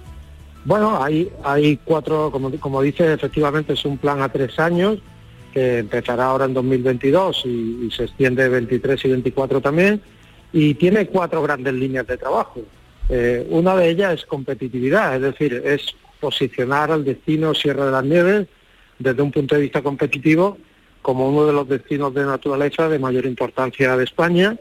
Bueno, 0.66 1.02
hay, 1.02 1.32
hay 1.44 1.78
cuatro, 1.78 2.32
como, 2.32 2.52
como 2.60 2.82
dice, 2.82 3.14
efectivamente 3.14 3.74
es 3.74 3.86
un 3.86 4.00
plan 4.00 4.22
a 4.22 4.30
tres 4.30 4.58
años 4.60 4.98
que 5.54 5.80
empezará 5.80 6.26
ahora 6.26 6.46
en 6.46 6.54
2022 6.54 7.46
y, 7.46 7.90
se 7.96 8.04
extiende 8.04 8.50
23 8.50 9.06
y 9.06 9.10
24 9.10 9.62
también 9.62 10.02
y 10.54 10.74
tiene 10.76 11.08
cuatro 11.08 11.42
grandes 11.42 11.74
líneas 11.74 12.08
de 12.08 12.18
trabajo. 12.18 12.62
Eh, 13.10 13.46
una 13.50 13.76
de 13.76 13.90
ellas 13.90 14.14
es 14.14 14.26
competitividad, 14.26 15.16
es 15.16 15.22
decir, 15.22 15.62
es 15.66 15.96
posicionar 16.20 16.92
al 16.92 17.06
destino 17.06 17.54
Sierra 17.54 17.86
de 17.86 17.92
las 17.92 18.04
Nieves 18.04 18.48
desde 19.00 19.22
un 19.22 19.32
punto 19.32 19.56
de 19.56 19.62
vista 19.62 19.82
competitivo 19.82 20.58
como 21.08 21.30
uno 21.30 21.46
de 21.46 21.54
los 21.54 21.70
destinos 21.70 22.14
de 22.14 22.26
naturaleza 22.26 22.90
de 22.90 23.00
mayor 23.00 23.26
importancia 23.26 23.96
de 23.96 24.04
España. 24.04 24.58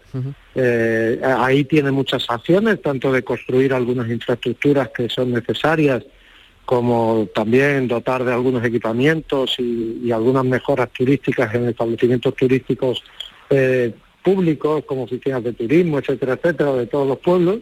Eh, 0.54 1.20
ahí 1.24 1.64
tiene 1.64 1.90
muchas 1.90 2.24
acciones, 2.30 2.80
tanto 2.80 3.10
de 3.10 3.24
construir 3.24 3.74
algunas 3.74 4.08
infraestructuras 4.08 4.90
que 4.90 5.08
son 5.08 5.32
necesarias, 5.32 6.04
como 6.64 7.28
también 7.34 7.88
dotar 7.88 8.24
de 8.24 8.32
algunos 8.32 8.64
equipamientos 8.64 9.56
y, 9.58 10.12
algunas 10.12 10.44
mejoras 10.44 10.88
turísticas 10.92 11.52
en 11.52 11.68
establecimientos 11.68 12.36
turísticos 12.36 13.02
eh, 13.50 13.92
públicos, 14.26 14.85
como 14.85 15.04
oficinas 15.04 15.42
de 15.45 15.52
turismo, 15.52 15.99
etcétera, 16.00 16.35
etcétera, 16.35 16.73
de 16.73 16.87
todos 16.87 17.06
los 17.06 17.18
pueblos. 17.18 17.61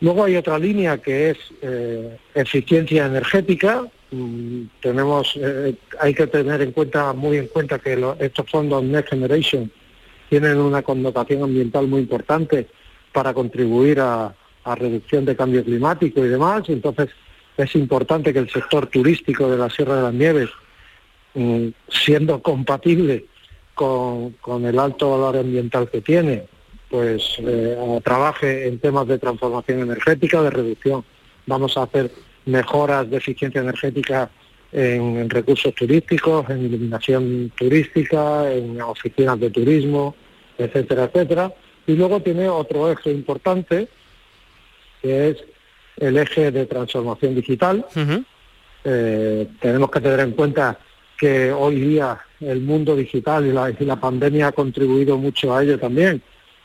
Luego 0.00 0.24
hay 0.24 0.36
otra 0.36 0.58
línea 0.58 0.98
que 0.98 1.30
es 1.30 1.38
eh, 1.62 2.16
eficiencia 2.34 3.06
energética, 3.06 3.84
Mm, 4.10 4.66
tenemos, 4.80 5.36
eh, 5.36 5.74
hay 5.98 6.14
que 6.14 6.28
tener 6.28 6.62
en 6.62 6.70
cuenta, 6.70 7.12
muy 7.12 7.38
en 7.38 7.48
cuenta 7.48 7.78
que 7.80 7.98
estos 8.20 8.48
fondos 8.48 8.84
Next 8.84 9.10
Generation 9.10 9.70
tienen 10.28 10.58
una 10.58 10.82
connotación 10.82 11.42
ambiental 11.42 11.88
muy 11.88 12.00
importante 12.00 12.68
para 13.12 13.34
contribuir 13.34 14.00
a, 14.00 14.34
reducción 14.64 15.24
de 15.24 15.36
cambio 15.36 15.64
climático 15.64 16.24
y 16.24 16.28
demás. 16.28 16.64
Entonces 16.68 17.10
es 17.56 17.74
importante 17.76 18.32
que 18.32 18.40
el 18.40 18.50
sector 18.50 18.88
turístico 18.88 19.48
de 19.48 19.56
la 19.56 19.70
Sierra 19.70 19.96
de 19.96 20.02
las 20.02 20.14
Nieves, 20.14 20.50
mm, 21.34 21.68
siendo 21.88 22.42
compatible 22.42 23.26
con, 23.76 24.64
el 24.64 24.78
alto 24.78 25.10
valor 25.10 25.36
ambiental 25.36 25.88
que 25.90 26.00
tiene, 26.00 26.44
pues 26.88 27.36
eh, 27.38 28.00
trabaje 28.02 28.66
en 28.66 28.78
temas 28.78 29.06
de 29.06 29.18
transformación 29.18 29.80
energética, 29.80 30.42
de 30.42 30.50
reducción. 30.50 31.04
Vamos 31.46 31.76
a 31.76 31.82
hacer 31.82 32.10
mejoras 32.46 33.08
de 33.10 33.18
eficiencia 33.18 33.60
energética 33.60 34.30
en, 34.72 35.28
recursos 35.28 35.74
turísticos, 35.74 36.48
en 36.48 36.64
iluminación 36.64 37.52
turística, 37.56 38.50
en 38.50 38.80
oficinas 38.80 39.38
de 39.38 39.50
turismo, 39.50 40.16
etcétera, 40.58 41.04
etcétera. 41.04 41.52
Y 41.86 41.94
luego 41.94 42.20
tiene 42.20 42.48
otro 42.48 42.90
eje 42.90 43.12
importante, 43.12 43.88
que 45.02 45.28
es 45.28 45.44
el 45.98 46.16
eje 46.16 46.50
de 46.50 46.66
transformación 46.66 47.34
digital. 47.34 47.84
Eh, 48.84 49.48
tenemos 49.60 49.90
que 49.90 50.00
tener 50.00 50.20
en 50.20 50.32
cuenta 50.32 50.78
que 51.18 51.52
hoy 51.52 51.80
día 51.80 52.18
el 52.40 52.60
mundo 52.60 52.94
digital 52.94 53.46
y 53.46 53.84
la, 53.84 53.96
pandemia 53.96 54.48
ha 54.48 54.52
contribuido 54.52 55.16
mucho 55.16 55.54
a 55.54 55.62
ello 55.62 55.78
también. 55.78 56.22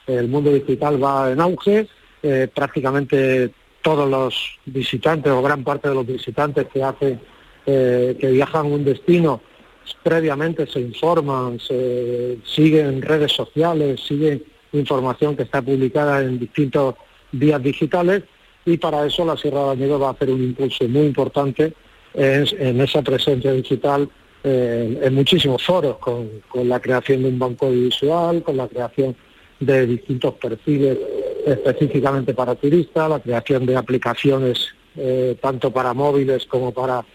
El 0.08 0.28
mundo 0.28 0.52
digital 0.52 1.02
va 1.02 1.32
en 1.32 1.40
auge, 1.40 1.88
eh, 2.22 2.48
prácticamente 2.54 3.52
todos 3.82 4.10
los 4.10 4.60
visitantes 4.66 5.32
o 5.32 5.42
gran 5.42 5.64
parte 5.64 5.90
de 5.90 5.96
los 5.96 6.06
visitantes 6.06 6.68
que 6.68 6.84
hacen 6.84 7.20
eh, 7.66 8.18
que 8.20 8.32
viajan 8.32 8.66
a 8.66 8.70
un 8.70 8.84
destino 8.84 9.42
previamente 10.04 10.68
se 10.68 10.80
informan, 10.80 11.60
se 11.60 12.38
siguen 12.44 13.02
redes 13.02 13.32
sociales, 13.32 14.02
siguen 14.02 14.44
información 14.74 15.36
que 15.36 15.44
está 15.44 15.62
publicada 15.62 16.22
en 16.22 16.40
distintos 16.40 16.96
vías 17.32 17.62
digitales 17.62 18.24
y 18.66 18.78
para 18.78 19.06
eso 19.06 19.26
la 19.26 19.38
Sierra 19.38 19.72
de 19.72 19.78
Nieve 19.78 19.98
va 19.98 20.10
a 20.10 20.12
hacer 20.12 20.30
un 20.30 20.44
impulso 20.44 20.88
muy 20.88 21.08
importante 21.08 21.74
en, 22.14 22.82
esa 22.82 23.02
presencia 23.02 23.52
digital 23.54 24.10
eh, 24.44 25.00
en 25.02 25.14
muchísimos 25.14 25.64
foros, 25.64 25.98
con, 25.98 26.42
con 26.50 26.68
la 26.68 26.80
creación 26.80 27.24
de 27.24 27.30
un 27.30 27.40
banco 27.40 27.70
visual, 27.70 28.44
con 28.44 28.58
la 28.58 28.68
creación 28.68 29.16
de 29.60 29.86
distintos 29.86 30.34
perfiles 30.36 30.98
específicamente 31.46 32.34
para 32.34 32.56
turistas, 32.56 33.10
la 33.10 33.20
creación 33.20 33.66
de 33.66 33.76
aplicaciones 33.78 34.74
eh, 34.96 35.38
tanto 35.42 35.72
para 35.72 35.94
móviles 35.94 36.46
como 36.46 36.74
para, 36.74 37.06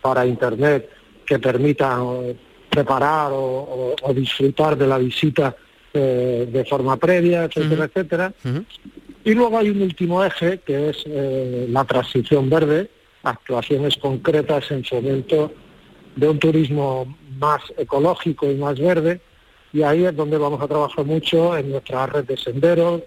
para 0.00 0.24
Internet 0.24 0.88
que 1.26 1.38
permitan 1.38 2.06
eh, 2.22 2.36
preparar 2.70 3.30
o, 3.34 3.94
disfrutar 4.14 4.76
de 4.76 4.86
la 4.86 4.96
visita 4.96 5.54
eh, 5.92 6.48
de 6.50 6.64
forma 6.64 6.96
previa, 6.96 7.44
etcétera, 7.44 7.84
etcétera. 7.84 8.32
Y 9.24 9.34
luego 9.34 9.58
hay 9.58 9.70
un 9.70 9.82
último 9.82 10.24
eje 10.24 10.60
que 10.60 10.90
es 10.90 11.04
la 11.06 11.84
transición 11.84 12.48
verde, 12.48 12.90
actuaciones 13.22 13.96
concretas 13.98 14.70
en 14.70 14.82
fomento 14.84 15.52
de 16.16 16.28
un 16.28 16.38
turismo 16.38 17.16
más 17.38 17.60
ecológico 17.76 18.50
y 18.50 18.56
más 18.56 18.78
verde, 18.78 19.20
y 19.72 19.82
ahí 19.82 20.04
es 20.04 20.16
donde 20.16 20.36
vamos 20.38 20.60
a 20.60 20.68
trabajar 20.68 21.04
mucho 21.04 21.56
en 21.56 21.70
nuestra 21.70 22.06
red 22.06 22.24
de 22.24 22.36
senderos, 22.36 23.02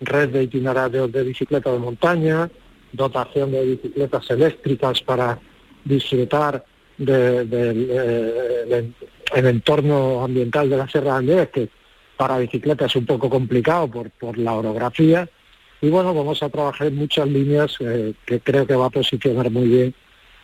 red 0.00 0.30
de 0.30 0.44
itinerarios 0.44 1.12
de 1.12 1.22
bicicleta 1.22 1.72
de 1.72 1.78
montaña, 1.78 2.50
dotación 2.92 3.52
de 3.52 3.64
bicicletas 3.64 4.30
eléctricas 4.30 5.02
para 5.02 5.38
disfrutar 5.84 6.64
del 6.96 7.48
de, 7.50 8.92
el 9.34 9.46
entorno 9.46 10.24
ambiental 10.24 10.70
de 10.70 10.76
la 10.76 10.88
Sierra 10.88 11.12
de 11.12 11.18
Andrés, 11.18 11.48
que 11.48 11.68
para 12.16 12.38
bicicletas 12.38 12.90
es 12.90 12.96
un 12.96 13.06
poco 13.06 13.28
complicado 13.28 13.88
por, 13.88 14.10
por 14.10 14.38
la 14.38 14.54
orografía. 14.54 15.28
Y 15.80 15.90
bueno, 15.90 16.12
vamos 16.12 16.42
a 16.42 16.48
trabajar 16.48 16.88
en 16.88 16.96
muchas 16.96 17.28
líneas 17.28 17.76
eh, 17.80 18.14
que 18.26 18.40
creo 18.40 18.66
que 18.66 18.74
va 18.74 18.86
a 18.86 18.90
posicionar 18.90 19.50
muy 19.50 19.68
bien 19.68 19.94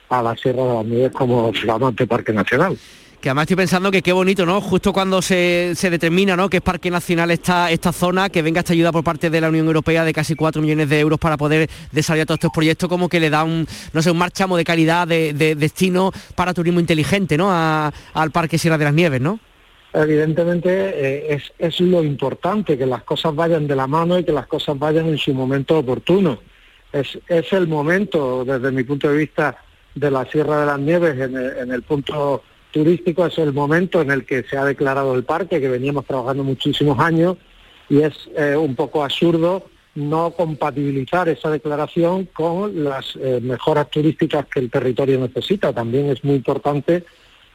a 0.08 0.22
la 0.22 0.36
Sierra 0.36 0.64
de 0.64 0.78
Andrés 0.78 1.12
como 1.12 1.52
flamante 1.52 2.06
parque 2.06 2.32
nacional 2.32 2.76
que 3.24 3.30
además 3.30 3.44
estoy 3.44 3.56
pensando 3.56 3.90
que 3.90 4.02
qué 4.02 4.12
bonito, 4.12 4.44
¿no? 4.44 4.60
Justo 4.60 4.92
cuando 4.92 5.22
se, 5.22 5.74
determina, 5.80 6.36
¿no? 6.36 6.50
Que 6.50 6.58
es 6.58 6.62
Parque 6.62 6.90
Nacional 6.90 7.30
esta, 7.30 7.70
esta 7.70 7.90
zona, 7.90 8.28
que 8.28 8.42
venga 8.42 8.58
esta 8.58 8.74
ayuda 8.74 8.92
por 8.92 9.02
parte 9.02 9.30
de 9.30 9.40
la 9.40 9.48
Unión 9.48 9.66
Europea 9.66 10.04
de 10.04 10.12
casi 10.12 10.34
4 10.34 10.60
millones 10.60 10.90
de 10.90 11.00
euros 11.00 11.18
para 11.18 11.38
poder 11.38 11.70
desarrollar 11.90 12.26
todos 12.26 12.36
estos 12.36 12.52
proyectos, 12.52 12.86
como 12.86 13.08
que 13.08 13.20
le 13.20 13.30
da 13.30 13.42
un, 13.42 13.66
no 13.94 14.02
sé, 14.02 14.10
un 14.10 14.18
marchamo 14.18 14.58
de 14.58 14.64
calidad, 14.64 15.08
de, 15.08 15.32
destino 15.56 16.12
para 16.34 16.52
turismo 16.52 16.80
inteligente, 16.80 17.38
¿no? 17.38 17.50
al 17.50 18.30
Parque 18.30 18.58
Sierra 18.58 18.76
de 18.76 18.84
las 18.84 18.92
Nieves, 18.92 19.22
¿no? 19.22 19.40
Evidentemente 19.94 20.68
eh, 20.70 21.34
es, 21.34 21.50
es 21.58 21.80
lo 21.80 22.04
importante, 22.04 22.76
que 22.76 22.84
las 22.84 23.04
cosas 23.04 23.34
vayan 23.34 23.66
de 23.66 23.74
la 23.74 23.86
mano 23.86 24.18
y 24.18 24.24
que 24.24 24.32
las 24.32 24.46
cosas 24.48 24.78
vayan 24.78 25.06
en 25.06 25.16
su 25.16 25.32
momento 25.32 25.78
oportuno. 25.78 26.40
Es, 26.92 27.18
es 27.26 27.50
el 27.54 27.68
momento, 27.68 28.44
desde 28.44 28.70
mi 28.70 28.84
punto 28.84 29.08
de 29.08 29.16
vista, 29.16 29.56
de 29.94 30.10
la 30.10 30.24
Sierra 30.26 30.60
de 30.60 30.66
las 30.66 30.78
Nieves 30.78 31.18
en 31.18 31.36
en 31.36 31.70
el 31.70 31.82
punto 31.82 32.42
turístico 32.74 33.24
es 33.24 33.38
el 33.38 33.52
momento 33.52 34.02
en 34.02 34.10
el 34.10 34.24
que 34.24 34.42
se 34.42 34.56
ha 34.56 34.64
declarado 34.64 35.14
el 35.14 35.22
parque, 35.22 35.60
que 35.60 35.68
veníamos 35.68 36.06
trabajando 36.06 36.42
muchísimos 36.42 36.98
años, 36.98 37.36
y 37.88 38.02
es 38.02 38.14
eh, 38.36 38.56
un 38.56 38.74
poco 38.74 39.04
absurdo 39.04 39.66
no 39.94 40.32
compatibilizar 40.32 41.28
esa 41.28 41.50
declaración 41.50 42.28
con 42.32 42.82
las 42.82 43.14
eh, 43.14 43.38
mejoras 43.40 43.88
turísticas 43.90 44.46
que 44.46 44.58
el 44.58 44.70
territorio 44.70 45.20
necesita. 45.20 45.72
También 45.72 46.10
es 46.10 46.24
muy 46.24 46.34
importante 46.34 47.04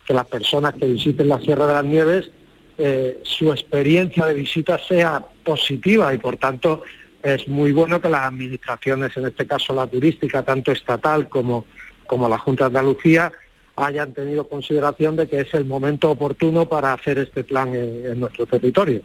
que 0.05 0.13
las 0.13 0.25
personas 0.25 0.73
que 0.75 0.85
visiten 0.85 1.27
la 1.27 1.41
Sierra 1.41 1.67
de 1.67 1.73
las 1.73 1.83
Nieves, 1.83 2.31
eh, 2.77 3.19
su 3.23 3.51
experiencia 3.51 4.25
de 4.25 4.35
visita 4.35 4.79
sea 4.79 5.25
positiva 5.43 6.13
y 6.13 6.17
por 6.17 6.37
tanto 6.37 6.83
es 7.21 7.45
muy 7.49 7.73
bueno 7.73 7.99
que 7.99 8.07
las 8.07 8.21
administraciones, 8.21 9.17
en 9.17 9.25
este 9.25 9.45
caso 9.45 9.73
la 9.73 9.87
turística, 9.87 10.43
tanto 10.43 10.71
estatal 10.71 11.27
como, 11.27 11.65
como 12.09 12.27
la 12.27 12.39
Junta 12.39 12.65
de 12.65 12.79
Andalucía, 12.79 13.31
hayan 13.77 14.13
tenido 14.13 14.47
consideración 14.47 15.15
de 15.15 15.27
que 15.27 15.41
es 15.41 15.53
el 15.53 15.63
momento 15.63 16.09
oportuno 16.09 16.67
para 16.67 16.91
hacer 16.91 17.19
este 17.19 17.43
plan 17.43 17.73
en, 17.73 18.19
nuestro 18.19 18.45
territorio. 18.45 19.01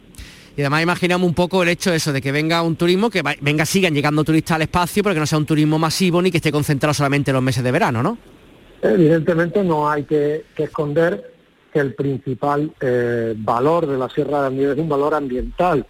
Y 0.57 0.63
además 0.63 0.83
imaginamos 0.83 1.29
un 1.29 1.35
poco 1.35 1.63
el 1.63 1.69
hecho 1.69 1.91
de 1.91 1.97
eso, 1.97 2.13
de 2.13 2.23
que 2.23 2.33
venga 2.33 2.63
un 2.63 2.77
turismo, 2.77 3.11
que 3.11 3.23
venga, 3.41 3.67
sigan 3.67 3.95
llegando 3.95 4.25
turistas 4.25 4.57
al 4.57 4.63
espacio, 4.63 5.03
pero 5.03 5.15
que 5.15 5.21
no 5.21 5.27
sea 5.27 5.39
un 5.39 5.47
turismo 5.47 5.79
masivo 5.79 6.23
ni 6.23 6.31
que 6.31 6.39
esté 6.39 6.51
concentrado 6.51 6.95
solamente 6.95 7.31
en 7.31 7.35
los 7.35 7.43
meses 7.43 7.63
de 7.63 7.71
verano, 7.71 8.03
¿no? 8.03 8.17
Evidentemente 8.83 9.63
no 9.63 9.89
hay 9.89 10.05
que, 10.05 10.45
esconder 10.57 11.33
que 11.73 11.81
el 11.81 11.95
principal 11.95 12.73
eh, 12.81 13.35
valor 13.37 13.87
de 13.87 13.99
la 13.99 14.09
Sierra 14.09 14.49
de 14.49 14.57
Nieves 14.57 14.77
es 14.77 14.83
un 14.83 14.89
valor 14.89 15.15
ambiental 15.15 15.87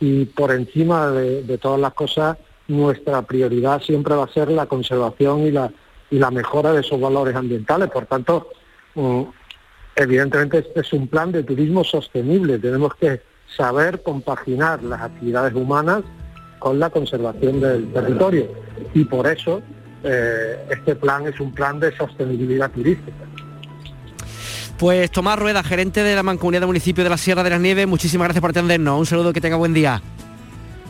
y 0.00 0.26
por 0.26 0.52
encima 0.52 1.10
de 1.10 1.58
todas 1.58 1.80
las 1.80 1.94
cosas 1.94 2.36
nuestra 2.68 3.22
prioridad 3.22 3.80
siempre 3.82 4.14
va 4.14 4.24
a 4.24 4.32
ser 4.32 4.50
la 4.50 4.66
conservación 4.66 5.40
y 5.40 5.50
la 5.50 5.72
y 6.10 6.18
la 6.18 6.30
mejora 6.30 6.72
de 6.72 6.80
esos 6.80 7.00
valores 7.00 7.34
ambientales. 7.34 7.90
Por 7.90 8.06
tanto, 8.06 8.50
mm, 8.94 9.22
evidentemente 9.96 10.58
este 10.58 10.80
es 10.80 10.92
un 10.92 11.08
plan 11.08 11.32
de 11.32 11.42
turismo 11.42 11.84
sostenible. 11.84 12.58
Tenemos 12.58 12.94
que 12.94 13.22
saber 13.56 14.02
compaginar 14.02 14.82
las 14.82 15.02
actividades 15.02 15.54
humanas 15.54 16.02
con 16.58 16.78
la 16.78 16.90
conservación 16.90 17.60
del 17.60 17.92
territorio. 17.92 18.48
Y 18.94 19.04
por 19.04 19.26
eso 19.26 19.62
eh, 20.04 20.66
este 20.70 20.94
plan 20.96 21.26
es 21.26 21.40
un 21.40 21.52
plan 21.52 21.80
de 21.80 21.96
sostenibilidad 21.96 22.70
turística. 22.70 23.24
Pues 24.78 25.10
Tomás 25.10 25.38
Rueda, 25.38 25.64
gerente 25.64 26.04
de 26.04 26.14
la 26.14 26.22
Mancomunidad 26.22 26.60
de 26.60 26.66
Municipio 26.66 27.02
de 27.02 27.10
la 27.10 27.16
Sierra 27.16 27.42
de 27.42 27.50
las 27.50 27.60
Nieves, 27.60 27.88
muchísimas 27.88 28.26
gracias 28.26 28.40
por 28.40 28.50
atendernos. 28.50 28.96
Un 28.96 29.06
saludo, 29.06 29.32
que 29.32 29.40
tenga 29.40 29.56
buen 29.56 29.74
día. 29.74 30.00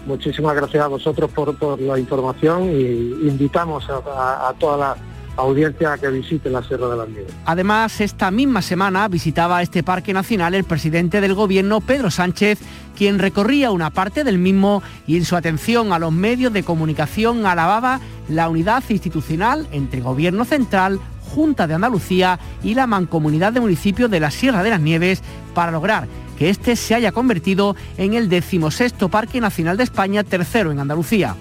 Muchísimas 0.04 0.54
gracias 0.54 0.84
a 0.84 0.88
vosotros 0.88 1.30
por, 1.30 1.80
la 1.80 1.98
información 1.98 2.64
y 2.64 3.28
invitamos 3.28 3.88
a, 3.88 4.52
toda 4.58 4.76
la 4.76 4.96
audiencia 5.38 5.92
a 5.92 5.98
que 5.98 6.08
visite 6.08 6.50
la 6.50 6.62
Sierra 6.62 6.88
de 6.88 6.96
las 6.96 7.08
Nieves. 7.08 7.32
Además, 7.44 8.00
esta 8.00 8.30
misma 8.30 8.62
semana 8.62 9.08
visitaba 9.08 9.62
este 9.62 9.82
parque 9.82 10.12
nacional 10.12 10.54
el 10.54 10.64
presidente 10.64 11.20
del 11.20 11.34
gobierno, 11.34 11.80
Pedro 11.80 12.10
Sánchez, 12.10 12.58
quien 12.96 13.18
recorría 13.18 13.70
una 13.70 13.90
parte 13.90 14.24
del 14.24 14.38
mismo 14.38 14.82
y 15.06 15.16
en 15.16 15.24
su 15.24 15.36
atención 15.36 15.92
a 15.92 15.98
los 15.98 16.12
medios 16.12 16.52
de 16.52 16.64
comunicación 16.64 17.46
alababa 17.46 18.00
la 18.28 18.48
unidad 18.48 18.82
institucional 18.88 19.66
entre 19.70 20.00
gobierno 20.00 20.44
central, 20.44 21.00
Junta 21.34 21.66
de 21.66 21.74
Andalucía 21.74 22.38
y 22.62 22.74
la 22.74 22.86
Mancomunidad 22.86 23.52
de 23.52 23.60
Municipios 23.60 24.10
de 24.10 24.18
la 24.18 24.30
Sierra 24.30 24.62
de 24.62 24.70
las 24.70 24.80
Nieves 24.80 25.22
para 25.54 25.70
lograr 25.70 26.08
que 26.38 26.50
este 26.50 26.74
se 26.74 26.94
haya 26.94 27.12
convertido 27.12 27.76
en 27.96 28.14
el 28.14 28.28
decimosexto 28.28 29.08
Parque 29.08 29.40
Nacional 29.40 29.76
de 29.76 29.84
España, 29.84 30.24
tercero 30.24 30.72
en 30.72 30.78
Andalucía. 30.78 31.36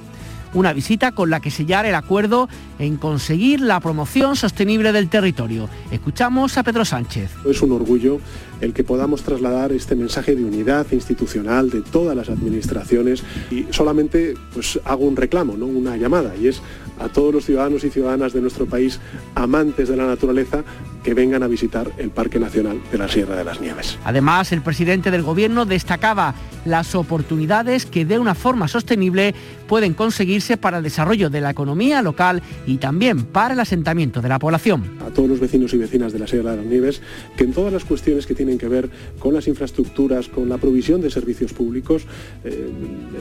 Una 0.57 0.73
visita 0.73 1.11
con 1.11 1.29
la 1.29 1.39
que 1.39 1.51
sellar 1.51 1.85
el 1.85 1.93
acuerdo 1.93 2.49
en 2.79 2.97
conseguir 2.97 3.61
la 3.61 3.79
promoción 3.79 4.35
sostenible 4.35 4.91
del 4.91 5.07
territorio. 5.07 5.69
Escuchamos 5.91 6.57
a 6.57 6.63
Pedro 6.63 6.83
Sánchez. 6.83 7.29
Es 7.45 7.61
un 7.61 7.73
orgullo 7.73 8.19
el 8.59 8.73
que 8.73 8.83
podamos 8.83 9.21
trasladar 9.21 9.71
este 9.71 9.95
mensaje 9.95 10.35
de 10.35 10.43
unidad 10.43 10.87
institucional 10.93 11.69
de 11.69 11.83
todas 11.83 12.17
las 12.17 12.29
administraciones 12.29 13.23
y 13.51 13.67
solamente 13.69 14.33
pues 14.51 14.79
hago 14.83 15.05
un 15.05 15.15
reclamo, 15.15 15.55
¿no? 15.55 15.67
una 15.67 15.95
llamada 15.95 16.35
y 16.35 16.47
es 16.47 16.63
a 16.99 17.07
todos 17.07 17.31
los 17.31 17.45
ciudadanos 17.45 17.83
y 17.83 17.91
ciudadanas 17.91 18.33
de 18.33 18.41
nuestro 18.41 18.65
país 18.65 18.99
amantes 19.35 19.89
de 19.89 19.95
la 19.95 20.07
naturaleza 20.07 20.63
que 21.07 21.13
vengan 21.13 21.41
a 21.41 21.47
visitar 21.47 21.89
el 21.99 22.09
Parque 22.09 22.37
Nacional 22.37 22.81
de 22.91 22.97
la 22.97 23.07
Sierra 23.07 23.37
de 23.37 23.45
las 23.45 23.61
Nieves. 23.61 23.97
Además, 24.03 24.51
el 24.51 24.61
presidente 24.61 25.09
del 25.09 25.23
Gobierno 25.23 25.65
destacaba 25.65 26.35
las 26.65 26.95
oportunidades 26.95 27.85
que 27.85 28.03
de 28.03 28.19
una 28.19 28.35
forma 28.35 28.67
sostenible 28.67 29.33
pueden 29.67 29.93
conseguirse 29.93 30.57
para 30.57 30.77
el 30.77 30.83
desarrollo 30.83 31.29
de 31.29 31.39
la 31.39 31.51
economía 31.51 32.01
local 32.01 32.43
y 32.65 32.75
también 32.75 33.23
para 33.23 33.53
el 33.53 33.59
asentamiento 33.61 34.21
de 34.21 34.27
la 34.27 34.37
población. 34.37 34.97
A 34.99 35.09
todos 35.11 35.29
los 35.29 35.39
vecinos 35.39 35.73
y 35.73 35.77
vecinas 35.77 36.11
de 36.11 36.19
la 36.19 36.27
Sierra 36.27 36.51
de 36.51 36.57
las 36.57 36.65
Nieves, 36.65 37.01
que 37.37 37.45
en 37.45 37.53
todas 37.53 37.71
las 37.71 37.85
cuestiones 37.85 38.27
que 38.27 38.35
tienen 38.35 38.57
que 38.57 38.67
ver 38.67 38.89
con 39.17 39.33
las 39.33 39.47
infraestructuras, 39.47 40.27
con 40.27 40.49
la 40.49 40.57
provisión 40.57 40.99
de 40.99 41.09
servicios 41.09 41.53
públicos, 41.53 42.03
eh, 42.43 42.69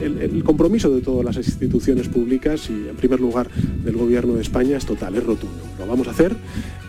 el, 0.01 0.43
compromiso 0.43 0.93
de 0.93 1.01
todas 1.01 1.23
las 1.23 1.37
instituciones 1.37 2.09
públicas 2.09 2.69
y, 2.69 2.89
en 2.89 2.95
primer 2.97 3.21
lugar, 3.21 3.49
del 3.83 3.95
Gobierno 3.95 4.33
de 4.33 4.41
España 4.41 4.75
es 4.75 4.85
total, 4.85 5.15
es 5.15 5.23
rotundo. 5.23 5.57
Lo 5.79 5.87
vamos 5.87 6.07
a 6.07 6.11
hacer, 6.11 6.35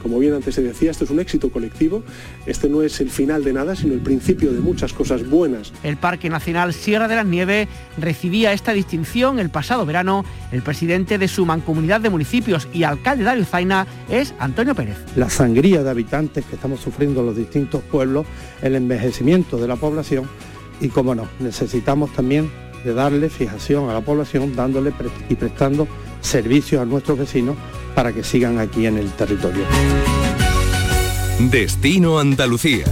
como 0.03 0.19
bien 0.19 0.35
antes 0.35 0.55
se 0.55 0.63
decía, 0.63 0.88
esto 0.91 1.05
es 1.05 1.11
un 1.11 1.21
éxito 1.21 1.51
colectivo, 1.51 2.03
este 2.47 2.69
no 2.69 2.83
es 2.83 3.01
el 3.01 3.11
final 3.11 3.45
de 3.45 3.53
nada, 3.53 3.77
sino 3.77 3.95
el 3.95 4.01
principio 4.01 4.53
de 4.53 4.61
muchas 4.61 4.93
cosas 4.93 5.29
buenas. 5.29 5.73
El 5.83 5.97
Parque 5.97 6.29
Nacional 6.31 6.73
Sierra 6.73 7.09
de 7.09 7.17
las 7.17 7.27
Nieves 7.27 7.69
recibía 7.99 8.53
esta 8.53 8.73
distinción 8.73 9.39
el 9.39 9.51
pasado 9.51 9.87
verano. 9.87 10.25
El 10.53 10.63
presidente 10.63 11.19
de 11.19 11.29
su 11.29 11.45
mancomunidad 11.47 12.01
de 12.01 12.11
municipios 12.11 12.69
y 12.73 12.85
alcalde 12.85 13.25
de 13.25 13.45
Zaina 13.45 13.87
es 14.09 14.35
Antonio 14.39 14.75
Pérez. 14.75 14.97
La 15.17 15.29
sangría 15.31 15.83
de 15.83 15.91
habitantes 15.91 16.45
que 16.45 16.55
estamos 16.55 16.81
sufriendo 16.81 17.23
los 17.23 17.37
distintos 17.37 17.83
pueblos, 17.83 18.27
el 18.63 18.75
envejecimiento 18.75 19.57
de 19.59 19.69
la 19.69 19.77
población 19.77 20.29
y, 20.81 20.89
como 20.89 21.15
no, 21.15 21.29
necesitamos 21.41 22.13
también 22.13 22.51
de 22.85 22.95
darle 22.95 23.29
fijación 23.29 23.91
a 23.91 23.95
la 23.95 24.01
población, 24.01 24.55
dándole 24.55 24.93
y 25.29 25.35
prestando 25.35 25.89
servicios 26.21 26.81
a 26.81 26.85
nuestros 26.85 27.19
vecinos 27.19 27.57
para 27.95 28.13
que 28.13 28.23
sigan 28.23 28.59
aquí 28.59 28.87
en 28.87 28.99
el 28.99 29.11
territorio. 29.13 29.65
Destino 31.39 32.19
Andalucía. 32.19 32.85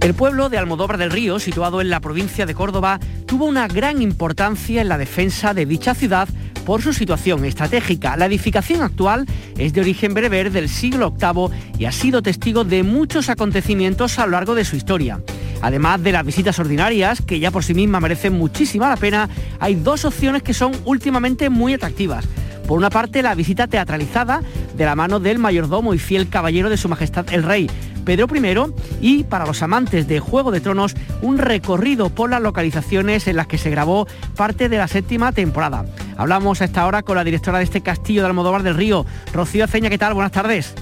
El 0.00 0.14
pueblo 0.14 0.48
de 0.48 0.56
Almodóvar 0.56 0.96
del 0.96 1.10
Río, 1.10 1.38
situado 1.38 1.82
en 1.82 1.90
la 1.90 2.00
provincia 2.00 2.46
de 2.46 2.54
Córdoba, 2.54 2.98
tuvo 3.26 3.44
una 3.44 3.68
gran 3.68 4.00
importancia 4.00 4.80
en 4.80 4.88
la 4.88 4.96
defensa 4.96 5.52
de 5.52 5.66
dicha 5.66 5.94
ciudad 5.94 6.26
por 6.64 6.80
su 6.80 6.94
situación 6.94 7.44
estratégica. 7.44 8.16
La 8.16 8.24
edificación 8.24 8.80
actual 8.80 9.26
es 9.58 9.74
de 9.74 9.82
origen 9.82 10.14
bereber 10.14 10.50
del 10.50 10.70
siglo 10.70 11.12
VIII 11.12 11.50
y 11.78 11.84
ha 11.84 11.92
sido 11.92 12.22
testigo 12.22 12.64
de 12.64 12.82
muchos 12.82 13.28
acontecimientos 13.28 14.18
a 14.18 14.24
lo 14.24 14.32
largo 14.32 14.54
de 14.54 14.64
su 14.64 14.76
historia. 14.76 15.20
Además 15.60 16.02
de 16.02 16.12
las 16.12 16.24
visitas 16.24 16.58
ordinarias, 16.58 17.20
que 17.20 17.38
ya 17.38 17.50
por 17.50 17.62
sí 17.62 17.74
mismas 17.74 18.00
merecen 18.00 18.32
muchísima 18.32 18.88
la 18.88 18.96
pena, 18.96 19.28
hay 19.60 19.74
dos 19.74 20.06
opciones 20.06 20.42
que 20.42 20.54
son 20.54 20.72
últimamente 20.86 21.50
muy 21.50 21.74
atractivas. 21.74 22.24
Por 22.72 22.78
una 22.78 22.88
parte, 22.88 23.22
la 23.22 23.34
visita 23.34 23.66
teatralizada 23.66 24.40
de 24.74 24.86
la 24.86 24.96
mano 24.96 25.20
del 25.20 25.38
mayordomo 25.38 25.92
y 25.92 25.98
fiel 25.98 26.30
caballero 26.30 26.70
de 26.70 26.78
Su 26.78 26.88
Majestad 26.88 27.26
el 27.30 27.42
Rey, 27.42 27.70
Pedro 28.06 28.26
I, 28.34 28.72
y 29.02 29.24
para 29.24 29.44
los 29.44 29.62
amantes 29.62 30.08
de 30.08 30.20
Juego 30.20 30.50
de 30.50 30.62
Tronos, 30.62 30.94
un 31.20 31.36
recorrido 31.36 32.08
por 32.08 32.30
las 32.30 32.40
localizaciones 32.40 33.28
en 33.28 33.36
las 33.36 33.46
que 33.46 33.58
se 33.58 33.68
grabó 33.68 34.06
parte 34.38 34.70
de 34.70 34.78
la 34.78 34.88
séptima 34.88 35.32
temporada. 35.32 35.84
Hablamos 36.16 36.62
a 36.62 36.64
esta 36.64 36.86
hora 36.86 37.02
con 37.02 37.16
la 37.16 37.24
directora 37.24 37.58
de 37.58 37.64
este 37.64 37.82
castillo 37.82 38.22
de 38.22 38.28
Almodóvar 38.28 38.62
del 38.62 38.74
Río, 38.74 39.04
Rocío 39.34 39.64
Aceña, 39.64 39.90
¿qué 39.90 39.98
tal? 39.98 40.14
Buenas 40.14 40.32
tardes. 40.32 40.72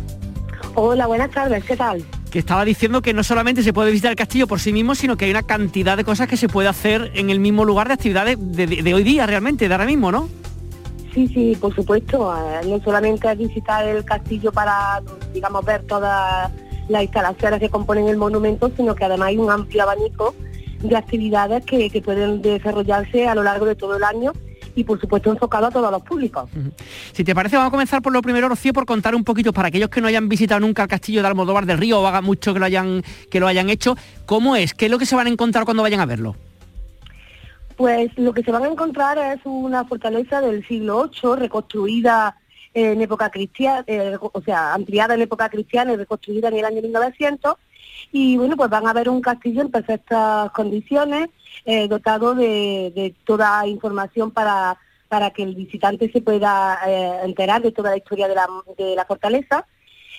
Hola, 0.76 1.09
buenas 1.09 1.33
tardes, 1.33 1.64
¿qué 1.64 1.76
tal? 1.76 2.05
que 2.31 2.38
estaba 2.38 2.64
diciendo 2.64 3.03
que 3.03 3.12
no 3.12 3.24
solamente 3.24 3.64
se 3.64 3.72
puede 3.72 3.90
visitar 3.90 4.12
el 4.12 4.16
castillo 4.16 4.46
por 4.46 4.61
sí 4.61 4.72
mismo, 4.72 4.94
sino 4.94 5.16
que 5.16 5.24
hay 5.24 5.33
una 5.33 5.42
cantidad 5.42 5.96
de 5.96 6.05
cosas 6.05 6.29
que 6.29 6.37
se 6.37 6.46
puede 6.46 6.68
hacer 6.68 7.11
en 7.14 7.29
el 7.31 7.40
mismo 7.40 7.64
lugar 7.64 7.88
de 7.88 7.94
actividades 7.94 8.38
de 8.38 8.94
hoy 8.94 9.03
día 9.03 9.26
realmente, 9.26 9.66
de 9.66 9.74
ahora 9.74 9.87
mismo, 9.87 10.12
¿no? 10.12 10.29
Sí, 11.14 11.27
sí, 11.29 11.57
por 11.61 11.75
supuesto. 11.75 12.35
Eh, 12.37 12.66
no 12.66 12.81
solamente 12.83 13.35
visitar 13.35 13.87
el 13.87 14.05
castillo 14.05 14.53
para, 14.53 15.03
digamos, 15.33 15.64
ver 15.64 15.83
todas 15.83 16.51
las 16.88 17.03
instalaciones 17.03 17.61
que 17.61 17.68
componen 17.68 18.09
el 18.09 18.16
monumento, 18.16 18.70
sino 18.77 18.94
que 18.94 19.05
además 19.05 19.29
hay 19.29 19.38
un 19.38 19.51
amplio 19.51 19.83
abanico 19.83 20.35
de 20.83 20.96
actividades 20.96 21.64
que, 21.64 22.03
pueden 22.05 22.42
desarrollarse 22.42 23.29
a 23.29 23.35
lo 23.35 23.42
largo 23.42 23.66
de 23.66 23.75
todo 23.75 23.96
el 23.96 24.05
año 24.05 24.33
y 24.75 24.85
por 24.85 25.01
supuesto 25.01 25.31
enfocado 25.31 25.66
a 25.66 25.70
todos 25.70 25.90
los 25.90 26.03
públicos. 26.03 26.49
Si 27.12 27.25
te 27.25 27.35
parece, 27.35 27.57
vamos 27.57 27.68
a 27.68 27.70
comenzar 27.73 28.03
por 28.03 28.12
lo 28.12 28.23
primero, 28.23 28.49
Rocío, 28.49 28.73
por 28.73 28.87
contar 28.87 29.14
un 29.14 29.25
poquito 29.25 29.53
para 29.53 29.68
aquellos 29.68 29.90
que 29.90 30.01
no 30.01 30.07
hayan 30.07 30.29
visitado 30.29 30.61
nunca 30.61 30.83
el 30.83 30.88
castillo 30.88 31.20
de 31.23 31.29
Almodóvar 31.29 31.66
del 31.66 31.79
Río 31.79 32.01
o 32.01 32.07
haga 32.07 32.23
mucho 32.23 32.55
que 32.55 32.61
lo 32.61 32.66
hayan, 32.66 33.03
que 33.31 33.40
lo 33.40 33.46
hayan 33.46 33.68
hecho, 33.68 33.96
¿cómo 34.27 34.57
es? 34.57 34.75
¿Qué 34.75 34.87
es 34.87 34.90
lo 34.90 34.99
que 34.99 35.07
se 35.07 35.16
van 35.16 35.27
a 35.27 35.31
encontrar 35.31 35.64
cuando 35.64 35.83
vayan 35.83 36.01
a 36.01 36.07
verlo? 36.07 36.37
Pues 37.81 38.11
lo 38.19 38.35
que 38.35 38.43
se 38.43 38.53
van 38.53 38.64
a 38.64 38.69
encontrar 38.69 39.16
es 39.16 39.40
una 39.45 39.87
fortaleza 39.87 40.43
del 40.43 40.69
siglo 40.69 41.09
VIII, 41.11 41.37
reconstruida 41.37 42.37
en 42.75 43.01
época 43.01 43.31
cristiana, 43.31 43.83
eh, 43.87 44.19
o 44.21 44.43
sea, 44.43 44.75
ampliada 44.75 45.14
en 45.14 45.23
época 45.23 45.49
cristiana 45.49 45.95
y 45.95 45.97
reconstruida 45.97 46.49
en 46.49 46.59
el 46.59 46.64
año 46.66 46.83
1900. 46.83 47.55
Y 48.12 48.37
bueno, 48.37 48.59
pues 48.59 48.69
van 48.69 48.87
a 48.87 48.93
ver 48.93 49.09
un 49.09 49.23
castillo 49.23 49.62
en 49.62 49.71
perfectas 49.71 50.51
condiciones, 50.51 51.31
eh, 51.64 51.88
dotado 51.88 52.35
de, 52.35 53.14
toda 53.25 53.66
información 53.66 54.31
para, 54.31 54.77
para 55.09 55.31
que 55.31 55.43
el 55.43 55.55
visitante 55.55 56.12
se 56.12 56.21
pueda 56.21 56.81
eh, 56.87 57.21
enterar 57.25 57.62
de 57.62 57.73
toda 57.73 57.93
la 57.93 57.97
historia 57.97 58.29
de 58.29 58.35
la, 58.35 58.47
de 58.77 58.95
la 58.95 59.07
fortaleza. 59.07 59.64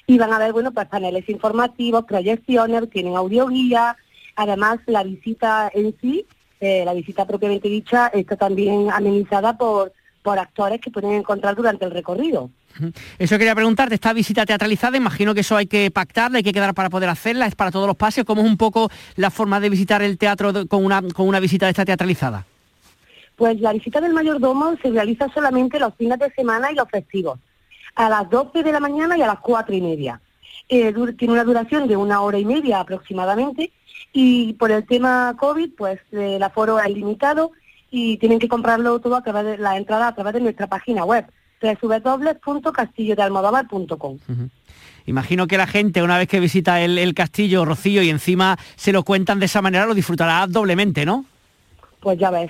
Y 0.08 0.18
van 0.18 0.34
a 0.34 0.40
ver, 0.40 0.52
bueno, 0.52 0.72
pues 0.72 0.88
paneles 0.88 1.30
informativos, 1.30 2.06
proyecciones, 2.06 2.90
tienen 2.90 3.16
audioguía, 3.16 3.98
además 4.36 4.80
la 4.88 5.04
visita 5.04 5.70
en 5.76 5.96
sí 6.02 6.26
eh, 6.62 6.86
la 6.86 6.94
visita 6.94 7.26
propiamente 7.26 7.68
dicha 7.68 8.08
está 8.14 8.38
también 8.38 8.92
amenizada 8.92 9.58
por, 9.58 9.92
por 10.22 10.38
actores 10.38 10.80
que 10.80 10.92
pueden 10.92 11.14
encontrar 11.14 11.56
durante 11.56 11.86
el 11.86 11.92
recorrido. 11.92 12.52
Eso 13.18 13.38
quería 13.38 13.56
preguntarte, 13.56 13.96
esta 13.96 14.14
visita 14.14 14.46
teatralizada, 14.46 14.96
imagino 14.96 15.34
que 15.34 15.42
eso 15.42 15.58
hay 15.58 15.66
que 15.66 15.90
pactarla, 15.90 16.38
hay 16.38 16.44
que 16.44 16.54
quedar 16.54 16.74
para 16.76 16.92
poder 16.92 17.10
hacerla, 17.10 17.48
es 17.48 17.56
para 17.56 17.72
todos 17.72 17.88
los 17.88 17.98
paseos, 17.98 18.26
¿cómo 18.26 18.44
es 18.44 18.48
un 18.48 18.58
poco 18.58 18.90
la 19.16 19.32
forma 19.32 19.60
de 19.60 19.70
visitar 19.70 20.04
el 20.04 20.20
teatro 20.20 20.68
con 20.68 20.86
una, 20.86 21.02
con 21.02 21.28
una 21.28 21.40
visita 21.40 21.66
de 21.66 21.72
esta 21.72 21.84
teatralizada? 21.84 22.46
Pues 23.36 23.60
la 23.60 23.74
visita 23.74 24.00
del 24.00 24.14
mayordomo 24.14 24.76
se 24.84 24.92
realiza 24.92 25.28
solamente 25.34 25.80
los 25.80 25.96
fines 25.96 26.20
de 26.20 26.30
semana 26.30 26.72
y 26.72 26.76
los 26.76 26.88
festivos, 26.90 27.40
a 27.96 28.08
las 28.08 28.30
12 28.30 28.62
de 28.62 28.72
la 28.72 28.80
mañana 28.80 29.18
y 29.18 29.24
a 29.24 29.28
las 29.28 29.40
4 29.40 29.76
y 29.76 29.82
media. 29.82 30.22
Eh, 30.70 30.94
tiene 31.18 31.34
una 31.34 31.44
duración 31.44 31.88
de 31.88 31.98
una 31.98 32.22
hora 32.22 32.38
y 32.38 32.46
media 32.46 32.80
aproximadamente 32.80 33.72
y 34.14 34.54
por 34.54 34.72
el 34.72 34.86
tema 34.86 35.36
COVID, 35.38 35.72
pues 35.78 36.00
el 36.12 36.42
aforo 36.44 36.80
es 36.80 36.90
limitado 36.90 37.52
y 37.90 38.18
tienen 38.18 38.40
que 38.40 38.48
comprarlo 38.48 39.00
todo 39.00 39.16
a 39.16 39.24
través 39.24 39.46
de 39.46 39.58
la 39.58 39.78
entrada 39.78 40.08
a 40.08 40.16
través 40.16 40.34
de 40.34 40.42
nuestra 40.42 40.68
página 40.68 41.06
web 41.06 41.26
www.castillodealmodóvar.com. 41.62 44.18
Imagino 45.06 45.48
que 45.48 45.58
la 45.58 45.68
gente 45.68 46.04
una 46.04 46.18
vez 46.18 46.28
que 46.28 46.40
visita 46.40 46.82
el, 46.82 47.14
castillo 47.14 47.66
Rocío 47.66 48.02
y 48.02 48.10
encima 48.10 48.58
se 48.76 48.92
lo 48.92 49.04
cuentan 49.04 49.40
de 49.40 49.46
esa 49.46 49.62
manera 49.62 49.86
lo 49.86 49.94
disfrutará 49.94 50.48
doblemente, 50.48 51.06
¿no? 51.06 51.26
Pues 52.00 52.18
ya 52.18 52.32
ves, 52.32 52.50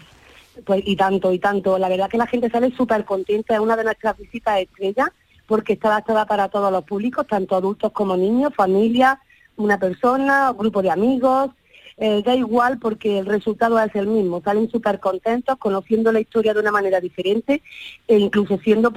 pues 0.65 0.81
y 0.85 0.95
tanto 0.95 1.33
y 1.33 1.39
tanto. 1.39 1.77
La 1.77 1.89
verdad 1.89 2.09
que 2.09 2.17
la 2.17 2.27
gente 2.27 2.49
sale 2.49 2.73
súper 2.75 3.03
contenta, 3.05 3.53
es 3.53 3.59
una 3.59 3.75
de 3.75 3.83
nuestras 3.83 4.17
visitas 4.17 4.61
estrellas 4.61 5.09
porque 5.45 5.73
está 5.73 5.89
adaptada 5.89 6.25
para 6.25 6.47
todos 6.47 6.71
los 6.71 6.85
públicos, 6.85 7.27
tanto 7.27 7.57
adultos 7.57 7.91
como 7.91 8.15
niños, 8.15 8.55
familia, 8.55 9.19
una 9.57 9.79
persona, 9.79 10.53
grupo 10.57 10.81
de 10.81 10.91
amigos, 10.91 11.51
eh, 11.97 12.23
da 12.25 12.33
igual 12.35 12.79
porque 12.79 13.19
el 13.19 13.25
resultado 13.25 13.79
es 13.79 13.93
el 13.95 14.07
mismo. 14.07 14.41
Salen 14.43 14.69
súper 14.69 14.99
contentos, 14.99 15.57
conociendo 15.57 16.11
la 16.11 16.19
historia 16.19 16.53
de 16.53 16.59
una 16.59 16.71
manera 16.71 16.99
diferente 16.99 17.61
e 18.07 18.17
incluso 18.17 18.57
siendo, 18.59 18.91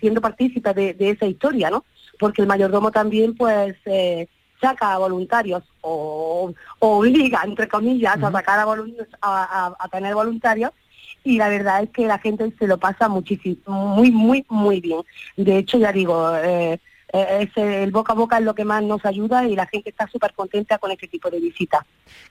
siendo 0.00 0.20
partícipes 0.20 0.74
de, 0.74 0.96
esa 0.98 1.26
historia, 1.26 1.70
¿no? 1.70 1.84
Porque 2.18 2.42
el 2.42 2.48
mayordomo 2.48 2.90
también, 2.90 3.34
pues, 3.36 3.76
eh, 3.84 4.28
saca 4.60 4.94
a 4.94 4.98
voluntarios 4.98 5.62
o, 5.82 6.52
obliga, 6.80 7.42
entre 7.44 7.68
comillas, 7.68 8.20
a 8.20 8.32
sacar 8.32 8.66
a, 9.22 9.76
a, 9.78 9.88
tener 9.88 10.14
voluntarios 10.14 10.72
y 11.24 11.36
la 11.36 11.48
verdad 11.48 11.82
es 11.82 11.90
que 11.90 12.06
la 12.06 12.18
gente 12.18 12.52
se 12.58 12.66
lo 12.66 12.78
pasa 12.78 13.08
muchísimo, 13.08 13.62
muy, 13.66 14.10
muy, 14.10 14.44
muy 14.48 14.80
bien. 14.80 15.02
De 15.36 15.58
hecho, 15.58 15.78
ya 15.78 15.92
digo, 15.92 16.34
eh, 16.36 16.80
eh, 17.12 17.48
el 17.56 17.90
boca 17.90 18.12
a 18.12 18.16
boca 18.16 18.38
es 18.38 18.44
lo 18.44 18.54
que 18.54 18.64
más 18.64 18.82
nos 18.82 19.04
ayuda 19.04 19.46
y 19.46 19.56
la 19.56 19.66
gente 19.66 19.90
está 19.90 20.06
súper 20.08 20.32
contenta 20.34 20.78
con 20.78 20.90
este 20.90 21.08
tipo 21.08 21.30
de 21.30 21.40
visitas. 21.40 21.80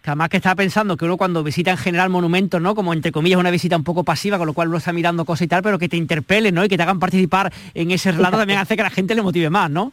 Además 0.03 0.29
que 0.29 0.37
estaba 0.37 0.55
pensando 0.55 0.95
que 0.97 1.05
uno 1.05 1.17
cuando 1.17 1.43
visita 1.43 1.71
en 1.71 1.77
general 1.77 2.09
monumentos, 2.09 2.61
¿no? 2.61 2.75
Como 2.75 2.93
entre 2.93 3.11
comillas 3.11 3.39
una 3.39 3.51
visita 3.51 3.75
un 3.75 3.83
poco 3.83 4.03
pasiva, 4.03 4.37
con 4.37 4.47
lo 4.47 4.53
cual 4.53 4.67
uno 4.67 4.77
está 4.77 4.93
mirando 4.93 5.25
cosas 5.25 5.43
y 5.43 5.47
tal, 5.47 5.63
pero 5.63 5.79
que 5.79 5.89
te 5.89 5.97
interpelen, 5.97 6.53
¿no? 6.53 6.63
Y 6.63 6.69
que 6.69 6.77
te 6.77 6.83
hagan 6.83 6.99
participar 6.99 7.51
en 7.73 7.91
ese 7.91 8.11
relato 8.11 8.37
también 8.37 8.59
hace 8.59 8.75
que 8.75 8.83
la 8.83 8.89
gente 8.89 9.15
le 9.15 9.21
motive 9.21 9.49
más, 9.49 9.69
¿no? 9.69 9.91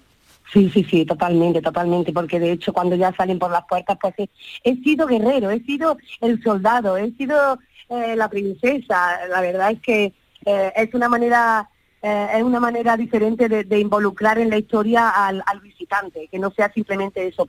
Sí, 0.53 0.71
sí, 0.73 0.87
sí, 0.89 1.05
totalmente, 1.05 1.61
totalmente, 1.63 2.13
porque 2.13 2.39
de 2.39 2.53
hecho 2.53 2.73
cuando 2.73 2.95
ya 2.95 3.13
salen 3.17 3.39
por 3.39 3.51
las 3.51 3.65
puertas, 3.65 3.99
pues 4.01 4.15
he, 4.63 4.77
sido 4.77 5.07
guerrero, 5.07 5.51
he 5.51 5.61
sido 5.61 5.97
el 6.21 6.41
soldado, 6.43 6.97
he 6.97 7.11
sido 7.13 7.59
eh, 7.89 8.15
la 8.15 8.29
princesa, 8.29 9.27
la 9.29 9.41
verdad 9.41 9.73
es 9.73 9.81
que 9.81 10.13
eh, 10.45 10.73
es 10.77 10.95
una 10.95 11.09
manera 11.09 11.69
eh, 12.07 12.27
es 12.37 12.43
una 12.43 12.61
manera 12.61 12.99
diferente 12.99 13.49
de, 13.49 13.79
involucrar 13.79 14.39
en 14.39 14.51
la 14.51 14.59
historia 14.59 15.09
al, 15.09 15.43
visitante, 15.63 16.29
que 16.31 16.39
no 16.39 16.51
sea 16.51 16.71
simplemente 16.71 17.27
eso, 17.29 17.47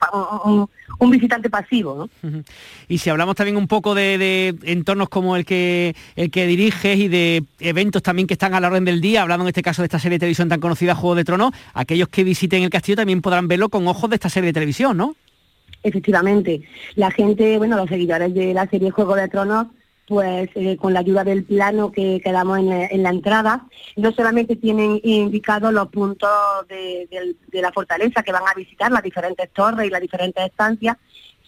un, 0.98 1.10
visitante 1.10 1.50
pasivo. 1.50 2.08
Y 2.88 2.96
si 2.96 3.10
hablamos 3.10 3.34
también 3.34 3.58
un 3.58 3.68
poco 3.68 3.94
de, 3.94 4.56
entornos 4.62 5.10
como 5.10 5.36
el 5.36 5.44
que, 5.44 5.94
el 6.14 6.30
que 6.30 6.46
diriges 6.46 6.96
y 6.96 7.08
de 7.08 7.44
eventos 7.60 8.02
también 8.02 8.26
que 8.26 8.32
están 8.32 8.54
a 8.54 8.60
la 8.60 8.68
orden 8.68 8.86
del 8.86 9.02
día, 9.02 9.20
hablando 9.20 9.44
en 9.44 9.48
este 9.48 9.60
caso 9.60 9.82
de 9.82 9.86
esta 9.86 9.98
serie 9.98 10.14
de 10.14 10.20
televisión 10.20 10.48
tan 10.48 10.60
conocida, 10.60 10.94
Juego 10.94 11.16
de 11.16 11.24
Tronos, 11.24 11.52
aquellos 11.74 12.08
que 12.08 12.24
visiten 12.24 12.62
el 12.62 12.70
castillo 12.70 12.96
también 12.96 13.20
podrán 13.20 13.48
verlo 13.48 13.68
con 13.68 13.86
ojos 13.86 14.08
de 14.08 14.16
esta 14.16 14.30
serie 14.30 14.46
de 14.46 14.54
televisión, 14.54 14.96
¿no? 14.96 15.16
Efectivamente, 15.82 16.62
la 16.94 17.10
gente, 17.10 17.58
bueno, 17.58 17.76
los 17.76 17.90
seguidores 17.90 18.32
de 18.32 18.54
la 18.54 18.66
serie 18.68 18.90
Juego 18.90 19.16
de 19.16 19.28
Tronos 19.28 19.66
pues 20.06 20.48
eh, 20.54 20.76
con 20.76 20.92
la 20.92 21.00
ayuda 21.00 21.24
del 21.24 21.44
plano 21.44 21.90
que, 21.90 22.20
quedamos 22.22 22.58
en, 22.58 23.02
la 23.02 23.10
entrada, 23.10 23.66
no 23.96 24.12
solamente 24.12 24.56
tienen 24.56 25.00
indicado 25.02 25.72
los 25.72 25.88
puntos 25.88 26.30
de, 26.68 27.08
la 27.52 27.72
fortaleza 27.72 28.22
que 28.22 28.32
van 28.32 28.46
a 28.46 28.54
visitar, 28.54 28.92
las 28.92 29.02
diferentes 29.02 29.50
torres 29.50 29.86
y 29.86 29.90
las 29.90 30.00
diferentes 30.00 30.44
estancias, 30.44 30.96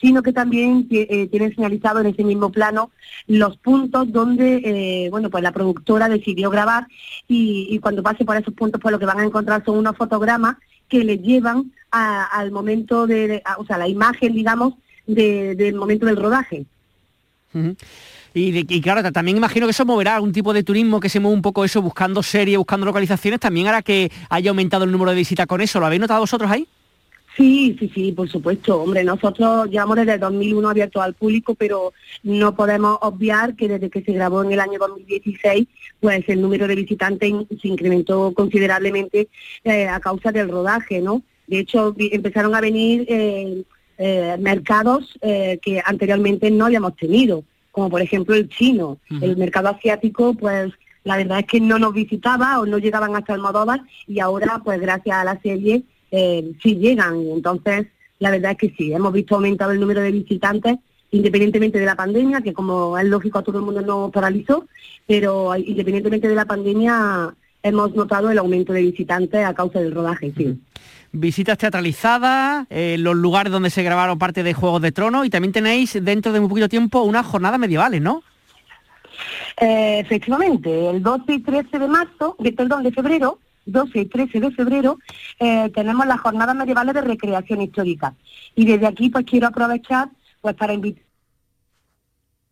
sino 0.01 0.23
que 0.23 0.33
también 0.33 0.87
eh, 0.91 1.29
tienen 1.29 1.55
señalizado 1.55 2.01
en 2.01 2.07
ese 2.07 2.25
mismo 2.25 2.51
plano 2.51 2.91
los 3.27 3.57
puntos 3.59 4.11
donde 4.13 4.63
eh, 4.65 5.11
bueno 5.11 5.29
pues 5.29 5.43
la 5.43 5.51
productora 5.51 6.09
decidió 6.09 6.51
grabar 6.51 6.87
y, 7.27 7.79
cuando 7.81 8.03
pase 8.03 8.25
por 8.25 8.37
esos 8.37 8.55
puntos 8.55 8.81
pues 8.81 8.93
lo 8.93 8.99
que 8.99 9.07
van 9.07 9.19
a 9.19 9.25
encontrar 9.25 9.65
son 9.65 9.79
unos 9.79 9.97
fotogramas 9.97 10.57
que 10.89 11.03
les 11.05 11.21
llevan 11.21 11.73
al 11.91 12.51
momento 12.53 13.07
de, 13.07 13.43
o 13.57 13.65
sea 13.65 13.77
la 13.77 13.89
imagen 13.89 14.35
digamos 14.35 14.75
del 15.07 15.75
momento 15.75 16.07
del 16.07 16.17
rodaje. 16.17 16.67
Y, 18.35 18.81
claro, 18.81 19.11
también 19.11 19.37
imagino 19.37 19.67
que 19.67 19.73
eso 19.73 19.85
moverá 19.85 20.17
algún 20.17 20.33
tipo 20.33 20.53
de 20.53 20.63
turismo 20.63 21.01
que 21.01 21.09
se 21.09 21.21
mueve 21.21 21.37
un 21.37 21.43
poco 21.43 21.65
eso, 21.65 21.83
buscando 21.83 22.23
series, 22.23 22.59
buscando 22.59 22.87
localizaciones, 22.87 23.41
también 23.41 23.67
hará 23.67 23.83
que 23.83 24.11
haya 24.29 24.51
aumentado 24.51 24.85
el 24.85 24.93
número 24.93 25.11
de 25.11 25.17
visitas 25.17 25.47
con 25.47 25.61
eso. 25.61 25.81
¿Lo 25.81 25.87
habéis 25.87 26.01
notado 26.01 26.21
vosotros 26.21 26.51
ahí? 26.51 26.67
Sí, 27.39 27.77
sí, 27.79 27.89
sí, 27.95 28.11
por 28.11 28.29
supuesto. 28.29 28.83
Hombre, 28.83 29.05
nosotros 29.05 29.71
llevamos 29.71 29.97
desde 29.97 30.19
2001 30.19 30.71
abierto 30.71 31.01
al 31.01 31.15
público, 31.15 31.55
pero 31.55 31.93
no 32.25 32.57
podemos 32.57 32.99
obviar 33.01 33.55
que 33.55 33.69
desde 33.69 33.91
que 33.91 34.03
se 34.03 34.13
grabó 34.13 34.43
en 34.43 34.51
el 34.51 34.59
año 34.59 34.81
2016, 34.81 35.69
pues 36.01 36.25
el 36.29 36.43
número 36.43 36.67
de 36.67 36.75
visitantes 36.75 37.33
se 37.63 37.69
incrementó 37.69 38.35
considerablemente 38.35 39.29
eh, 39.63 39.87
a 39.87 40.01
causa 40.01 40.33
del 40.33 40.49
rodaje, 40.49 41.01
¿no? 41.01 41.23
De 41.47 41.61
hecho, 41.61 41.95
empezaron 41.97 42.57
a 42.57 42.61
venir 42.61 43.07
eh, 43.09 43.63
eh, 43.99 44.37
mercados 44.41 45.17
que 45.23 45.81
anteriormente 45.85 46.51
no 46.51 46.67
habíamos 46.67 46.97
tenido 46.97 47.45
como 47.79 47.91
por 47.91 48.03
ejemplo 48.03 48.35
el 48.35 48.49
chino. 48.49 48.99
El 49.23 49.37
mercado 49.37 49.69
asiático, 49.69 50.35
pues 50.35 50.73
la 51.05 51.17
verdad 51.17 51.39
es 51.39 51.47
que 51.47 51.61
no 51.61 51.79
nos 51.79 51.95
visitaba 51.95 52.59
o 52.59 52.67
no 52.67 52.79
llegaban 52.79 53.15
hasta 53.15 53.35
Almodóvar 53.35 53.83
y 54.09 54.19
ahora, 54.19 54.61
pues 54.65 54.81
gracias 54.81 55.17
a 55.17 55.23
la 55.23 55.41
serie, 55.41 55.85
eh, 56.11 56.53
sí 56.61 56.75
llegan. 56.75 57.25
Entonces, 57.29 57.87
la 58.19 58.33
verdad 58.33 58.51
es 58.53 58.59
que 58.59 58.75
sí, 58.77 58.93
hemos 58.93 59.13
visto 59.13 59.37
aumentado 59.37 59.71
el 59.71 59.79
número 59.79 60.01
de 60.01 60.11
visitantes 60.11 60.77
independientemente 61.13 61.79
de 61.79 61.87
la 61.87 61.95
pandemia, 61.95 62.41
que 62.41 62.53
como 62.53 62.99
es 62.99 63.05
lógico 63.05 63.39
a 63.39 63.43
todo 63.43 63.59
el 63.59 63.65
mundo 63.65 63.81
nos 63.81 64.11
paralizó, 64.11 64.67
pero 65.07 65.57
independientemente 65.57 66.29
de 66.29 66.35
la 66.35 66.45
pandemia 66.47 67.33
hemos 67.69 67.95
notado 67.95 68.31
el 68.31 68.39
aumento 68.39 68.73
de 68.73 68.83
visitantes 68.83 69.45
a 69.45 69.55
causa 69.55 69.81
del 69.81 69.95
rodaje, 69.95 70.33
sí 70.37 70.59
visitas 71.13 71.59
teatralizadas, 71.59 72.67
eh, 72.71 72.97
los 72.99 73.17
lugares 73.17 73.53
donde 73.53 73.71
se 73.71 73.83
grabaron 73.83 74.19
parte 74.19 74.43
de 74.43 74.55
Juegos 74.55 74.83
de 74.83 74.93
Tronos 74.93 75.27
y 75.27 75.31
también 75.31 75.53
tenéis 75.53 75.99
dentro 76.03 76.33
de 76.33 76.41
muy 76.41 76.49
poquito 76.49 76.69
tiempo 76.69 77.03
unas 77.03 77.27
jornadas 77.27 77.59
medievales, 77.59 78.01
¿no? 78.03 78.23
Eh, 79.61 80.01
efectivamente, 80.01 80.91
el 80.91 81.03
12 81.03 81.33
y 81.33 81.41
13 81.41 81.79
de 81.79 81.89
marzo, 81.89 82.37
de, 82.39 82.53
perdón, 82.53 82.83
de 82.83 82.93
febrero, 82.93 83.39
12 83.67 84.01
y 84.01 84.07
13 84.07 84.41
de 84.41 84.51
febrero, 84.53 84.99
eh, 85.41 85.71
tenemos 85.75 86.07
las 86.07 86.21
jornadas 86.21 86.55
medievales 86.55 86.95
de 86.95 87.01
recreación 87.01 87.63
histórica. 87.63 88.15
Y 88.55 88.65
desde 88.67 88.87
aquí 88.87 89.11
pues 89.11 89.25
quiero 89.25 89.49
aprovechar 89.49 90.09
pues 90.41 90.55
para 90.55 90.73
invitar 90.73 91.03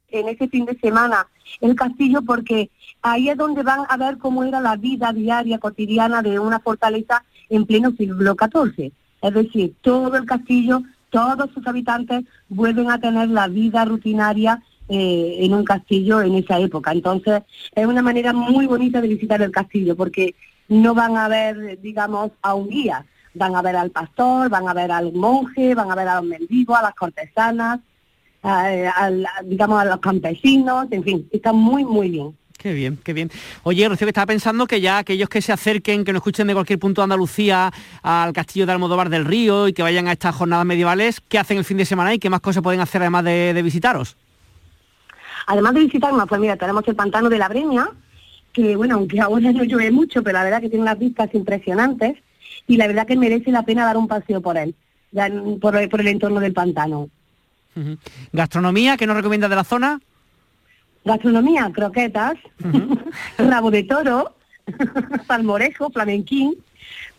en 0.09 0.29
ese 0.29 0.49
fin 0.49 0.65
de 0.65 0.79
semana 0.79 1.27
el 1.61 1.75
castillo 1.75 2.23
porque 2.23 2.71
ahí 3.13 3.31
es 3.31 3.37
donde 3.37 3.63
van 3.63 3.81
a 3.89 3.97
ver 3.97 4.19
cómo 4.19 4.43
era 4.43 4.61
la 4.61 4.77
vida 4.77 5.13
diaria, 5.13 5.59
cotidiana 5.59 6.23
de 6.23 6.39
una 6.39 6.59
fortaleza 6.59 7.25
en 7.49 7.65
pleno 7.65 7.93
siglo 7.93 8.35
XIV. 8.35 8.93
Es 9.23 9.35
decir, 9.35 9.75
todo 9.81 10.17
el 10.17 10.27
castillo, 10.27 10.83
todos 11.11 11.51
sus 11.53 11.67
habitantes 11.67 12.25
vuelven 12.49 12.91
a 12.91 12.99
tener 12.99 13.29
la 13.29 13.47
vida 13.47 13.85
rutinaria 13.85 14.63
eh, 14.89 15.37
en 15.41 15.55
un 15.55 15.65
castillo 15.65 16.21
en 16.21 16.35
esa 16.35 16.59
época. 16.59 16.93
Entonces, 16.93 17.43
es 17.75 17.87
una 17.87 18.03
manera 18.03 18.33
muy 18.33 18.67
bonita 18.67 19.01
de 19.01 19.09
visitar 19.09 19.41
el 19.41 19.53
castillo, 19.53 19.97
porque 19.97 20.35
no 20.69 20.95
van 20.95 21.17
a 21.17 21.29
ver, 21.29 21.81
digamos, 21.81 22.33
a 22.43 22.55
un 22.55 22.69
guía, 22.69 23.07
van 23.35 23.55
a 23.55 23.63
ver 23.63 23.77
al 23.77 23.91
pastor, 23.91 24.49
van 24.49 24.69
a 24.69 24.75
ver 24.75 24.91
al 24.91 25.13
monje, 25.13 25.75
van 25.77 25.91
a 25.91 25.95
ver 25.95 26.09
a 26.09 26.17
los 26.17 26.25
mendigos, 26.25 26.77
a 26.77 26.83
las 26.83 26.95
cortesanas, 26.95 27.81
digamos, 29.45 29.81
a 29.81 29.85
los 29.85 30.01
campesinos, 30.01 30.87
en 30.91 31.05
fin, 31.05 31.29
está 31.33 31.53
muy, 31.53 31.85
muy 31.85 32.11
bien. 32.11 32.37
Qué 32.59 32.73
bien, 32.73 32.99
qué 33.03 33.13
bien. 33.13 33.31
Oye, 33.65 33.89
Rocío, 33.89 34.07
que 34.07 34.11
estaba 34.11 34.27
pensando 34.27 34.67
que 34.67 34.81
ya 34.81 34.99
aquellos 34.99 35.29
que 35.29 35.43
se 35.43 35.53
acerquen, 35.53 36.05
que 36.05 36.13
nos 36.13 36.21
escuchen 36.21 36.47
de 36.47 36.55
cualquier 36.55 36.79
punto 36.79 37.03
de 37.03 37.05
Andalucía 37.05 37.71
al 38.03 38.33
castillo 38.33 38.67
de 38.67 38.73
Almodóvar 38.73 39.11
del 39.11 39.25
Río 39.27 39.69
y 39.69 39.73
que 39.73 39.83
vayan 39.83 40.09
a 40.09 40.13
estas 40.13 40.35
jornadas 40.35 40.65
medievales, 40.65 41.21
¿qué 41.29 41.39
hacen 41.39 41.59
el 41.59 41.65
fin 41.65 41.77
de 41.77 41.85
semana 41.85 42.15
y 42.15 42.19
qué 42.19 42.31
más 42.31 42.41
cosas 42.41 42.63
pueden 42.63 42.81
hacer 42.81 43.03
además 43.03 43.25
de, 43.25 43.61
visitaros? 43.63 44.17
Además 45.47 45.75
de 45.75 45.81
visitarnos, 45.81 46.27
pues 46.27 46.41
mira, 46.41 46.57
tenemos 46.57 46.87
el 46.89 46.97
pantano 46.97 47.29
de 47.29 47.39
la 47.39 47.49
Breña, 47.49 47.89
que 48.53 48.75
bueno, 48.75 48.97
aunque 48.97 49.21
ahora 49.21 49.53
no 49.53 49.63
llueve 49.63 49.91
mucho, 49.91 50.23
pero 50.23 50.39
la 50.39 50.45
verdad 50.45 50.61
que 50.61 50.71
tiene 50.71 50.83
unas 50.83 50.99
vistas 50.99 51.29
impresionantes 51.35 52.17
y 52.67 52.79
la 52.79 52.87
verdad 52.87 53.07
que 53.07 53.17
merece 53.17 53.51
la 53.51 53.65
pena 53.65 53.85
dar 53.85 53.97
un 53.97 54.09
paseo 54.09 54.41
por 54.41 54.57
él, 54.57 54.75
por, 55.61 55.77
el 55.77 56.09
entorno 56.09 56.41
del 56.41 56.55
pantano. 56.55 57.11
¿Gastronomía? 58.33 58.97
¿Qué 58.97 59.07
nos 59.07 59.17
recomiendas 59.17 59.51
de 59.51 59.57
la 59.57 59.65
zona? 59.65 60.01
Gastronomía, 61.07 61.71
croquetas, 61.73 62.35
rabo 63.39 63.71
de 63.71 63.85
toro, 63.85 64.35
salmorejo, 65.27 65.91
flamenquín, 65.91 66.55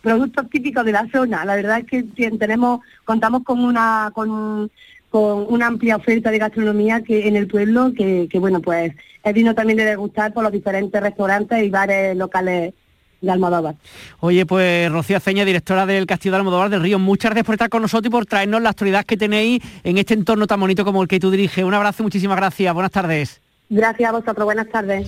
productos 0.02 0.50
típicos 0.50 0.86
de 0.86 0.92
la 0.92 1.08
zona. 1.12 1.46
La 1.46 1.56
verdad 1.56 1.80
es 1.80 1.86
que 1.86 2.04
tenemos, 2.38 2.82
contamos 3.06 3.44
con 3.44 3.64
una, 3.64 4.12
con, 4.14 4.70
con 5.10 5.46
una 5.50 5.68
amplia 5.68 5.96
oferta 5.96 6.30
de 6.30 6.38
gastronomía 6.38 7.02
que 7.02 7.28
en 7.28 7.36
el 7.36 7.48
pueblo, 7.48 7.94
que, 7.98 8.28
que 8.30 8.38
bueno, 8.38 8.62
pues 8.62 8.94
es 9.24 9.34
digno 9.34 9.56
también 9.56 9.78
de 9.78 9.86
degustar 9.86 10.34
por 10.34 10.44
los 10.44 10.52
diferentes 10.52 11.02
restaurantes 11.02 11.64
y 11.64 11.70
bares 11.70 12.16
locales 12.16 12.74
de 13.22 13.32
Almodóvar. 13.32 13.76
Oye, 14.20 14.46
pues 14.46 14.92
Rocío 14.92 15.18
Aceña, 15.18 15.44
directora 15.44 15.86
del 15.86 16.06
Castillo 16.06 16.34
de 16.34 16.38
Almodóvar 16.40 16.70
del 16.70 16.82
Río, 16.82 17.00
muchas 17.00 17.32
gracias 17.32 17.46
por 17.46 17.56
estar 17.56 17.70
con 17.70 17.82
nosotros 17.82 18.08
y 18.08 18.12
por 18.12 18.26
traernos 18.26 18.62
la 18.62 18.70
actualidad 18.70 19.06
que 19.06 19.18
tenéis 19.18 19.62
en 19.84 19.98
este 19.98 20.14
entorno 20.14 20.46
tan 20.46 20.60
bonito 20.60 20.86
como 20.86 21.02
el 21.02 21.08
que 21.08 21.20
tú 21.20 21.32
diriges. 21.32 21.64
Un 21.64 21.74
abrazo, 21.74 22.04
muchísimas 22.04 22.38
gracias. 22.38 22.74
Buenas 22.74 22.92
tardes. 22.92 23.47
Gracias 23.70 24.10
a 24.10 24.14
vosotros, 24.14 24.46
buenas 24.46 24.70
tardes. 24.70 25.08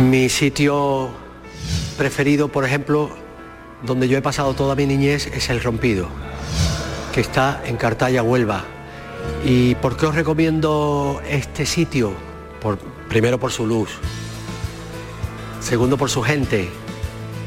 Mi 0.00 0.28
sitio 0.28 1.10
preferido, 1.96 2.48
por 2.48 2.64
ejemplo, 2.64 3.10
donde 3.84 4.08
yo 4.08 4.18
he 4.18 4.22
pasado 4.22 4.54
toda 4.54 4.74
mi 4.74 4.86
niñez, 4.86 5.28
es 5.28 5.48
el 5.48 5.62
Rompido, 5.62 6.08
que 7.12 7.20
está 7.20 7.62
en 7.64 7.76
Cartaya, 7.76 8.24
Huelva. 8.24 8.64
¿Y 9.44 9.76
por 9.76 9.96
qué 9.96 10.06
os 10.06 10.14
recomiendo 10.16 11.22
este 11.28 11.66
sitio? 11.66 12.12
Por, 12.60 12.78
primero 13.08 13.38
por 13.38 13.52
su 13.52 13.64
luz, 13.64 13.90
segundo 15.60 15.96
por 15.96 16.10
su 16.10 16.22
gente, 16.22 16.68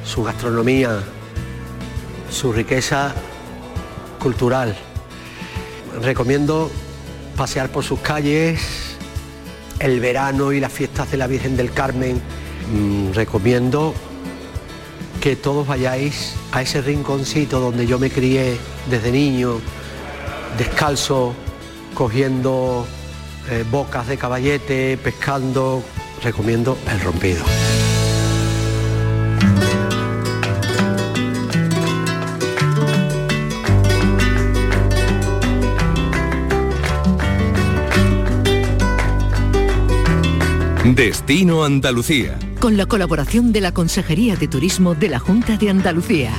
su 0.05 0.23
gastronomía, 0.23 1.01
su 2.29 2.53
riqueza 2.53 3.13
cultural. 4.19 4.77
Recomiendo 6.01 6.69
pasear 7.35 7.69
por 7.69 7.83
sus 7.83 7.99
calles, 7.99 8.95
el 9.79 9.99
verano 9.99 10.51
y 10.51 10.59
las 10.59 10.71
fiestas 10.71 11.11
de 11.11 11.17
la 11.17 11.27
Virgen 11.27 11.57
del 11.57 11.71
Carmen. 11.71 12.21
Mm, 12.71 13.13
recomiendo 13.13 13.93
que 15.21 15.35
todos 15.35 15.65
vayáis 15.67 16.35
a 16.51 16.61
ese 16.61 16.81
rinconcito 16.81 17.59
donde 17.59 17.87
yo 17.87 17.99
me 17.99 18.09
crié 18.09 18.57
desde 18.89 19.11
niño, 19.11 19.59
descalzo, 20.57 21.33
cogiendo 21.93 22.85
eh, 23.49 23.63
bocas 23.69 24.07
de 24.07 24.17
caballete, 24.17 24.97
pescando. 24.97 25.83
Recomiendo 26.23 26.77
el 26.91 26.99
rompido. 27.01 27.43
Destino 40.95 41.63
Andalucía. 41.63 42.37
Con 42.59 42.77
la 42.77 42.85
colaboración 42.85 43.51
de 43.51 43.61
la 43.61 43.73
Consejería 43.73 44.35
de 44.35 44.47
Turismo 44.47 44.95
de 44.95 45.09
la 45.09 45.19
Junta 45.19 45.57
de 45.57 45.69
Andalucía. 45.69 46.31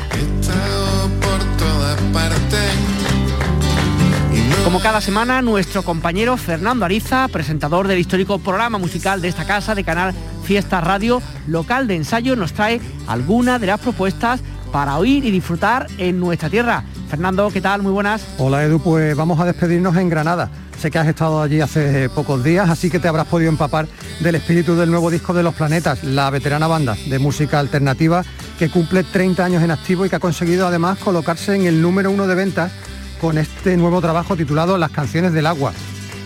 Como 4.64 4.80
cada 4.80 5.00
semana, 5.00 5.42
nuestro 5.42 5.82
compañero 5.82 6.36
Fernando 6.36 6.84
Ariza, 6.84 7.28
presentador 7.28 7.88
del 7.88 7.98
histórico 7.98 8.38
programa 8.38 8.78
musical 8.78 9.20
de 9.20 9.28
esta 9.28 9.46
casa 9.46 9.74
de 9.74 9.84
Canal 9.84 10.14
Fiesta 10.44 10.80
Radio 10.80 11.20
Local 11.46 11.86
de 11.86 11.96
Ensayo, 11.96 12.36
nos 12.36 12.52
trae 12.52 12.80
algunas 13.06 13.60
de 13.60 13.66
las 13.66 13.80
propuestas 13.80 14.40
para 14.68 14.98
oír 14.98 15.24
y 15.24 15.30
disfrutar 15.30 15.86
en 15.98 16.20
nuestra 16.20 16.48
tierra. 16.50 16.84
Fernando, 17.08 17.50
¿qué 17.50 17.60
tal? 17.60 17.82
Muy 17.82 17.92
buenas. 17.92 18.26
Hola 18.38 18.64
Edu, 18.64 18.78
pues 18.80 19.16
vamos 19.16 19.40
a 19.40 19.44
despedirnos 19.44 19.96
en 19.96 20.08
Granada. 20.08 20.50
Sé 20.78 20.90
que 20.90 20.98
has 20.98 21.08
estado 21.08 21.42
allí 21.42 21.60
hace 21.60 22.08
pocos 22.08 22.44
días, 22.44 22.70
así 22.70 22.88
que 22.88 23.00
te 23.00 23.08
habrás 23.08 23.26
podido 23.26 23.50
empapar 23.50 23.88
del 24.20 24.36
espíritu 24.36 24.76
del 24.76 24.90
nuevo 24.90 25.10
disco 25.10 25.34
de 25.34 25.42
Los 25.42 25.54
Planetas, 25.54 26.04
la 26.04 26.30
veterana 26.30 26.68
banda 26.68 26.96
de 27.08 27.18
música 27.18 27.58
alternativa 27.58 28.24
que 28.58 28.70
cumple 28.70 29.02
30 29.02 29.44
años 29.44 29.62
en 29.62 29.72
activo 29.72 30.06
y 30.06 30.08
que 30.08 30.16
ha 30.16 30.20
conseguido 30.20 30.68
además 30.68 30.98
colocarse 30.98 31.56
en 31.56 31.66
el 31.66 31.82
número 31.82 32.10
uno 32.10 32.26
de 32.26 32.34
ventas 32.36 32.70
con 33.20 33.38
este 33.38 33.76
nuevo 33.76 34.00
trabajo 34.00 34.36
titulado 34.36 34.78
Las 34.78 34.92
canciones 34.92 35.32
del 35.32 35.46
agua. 35.46 35.72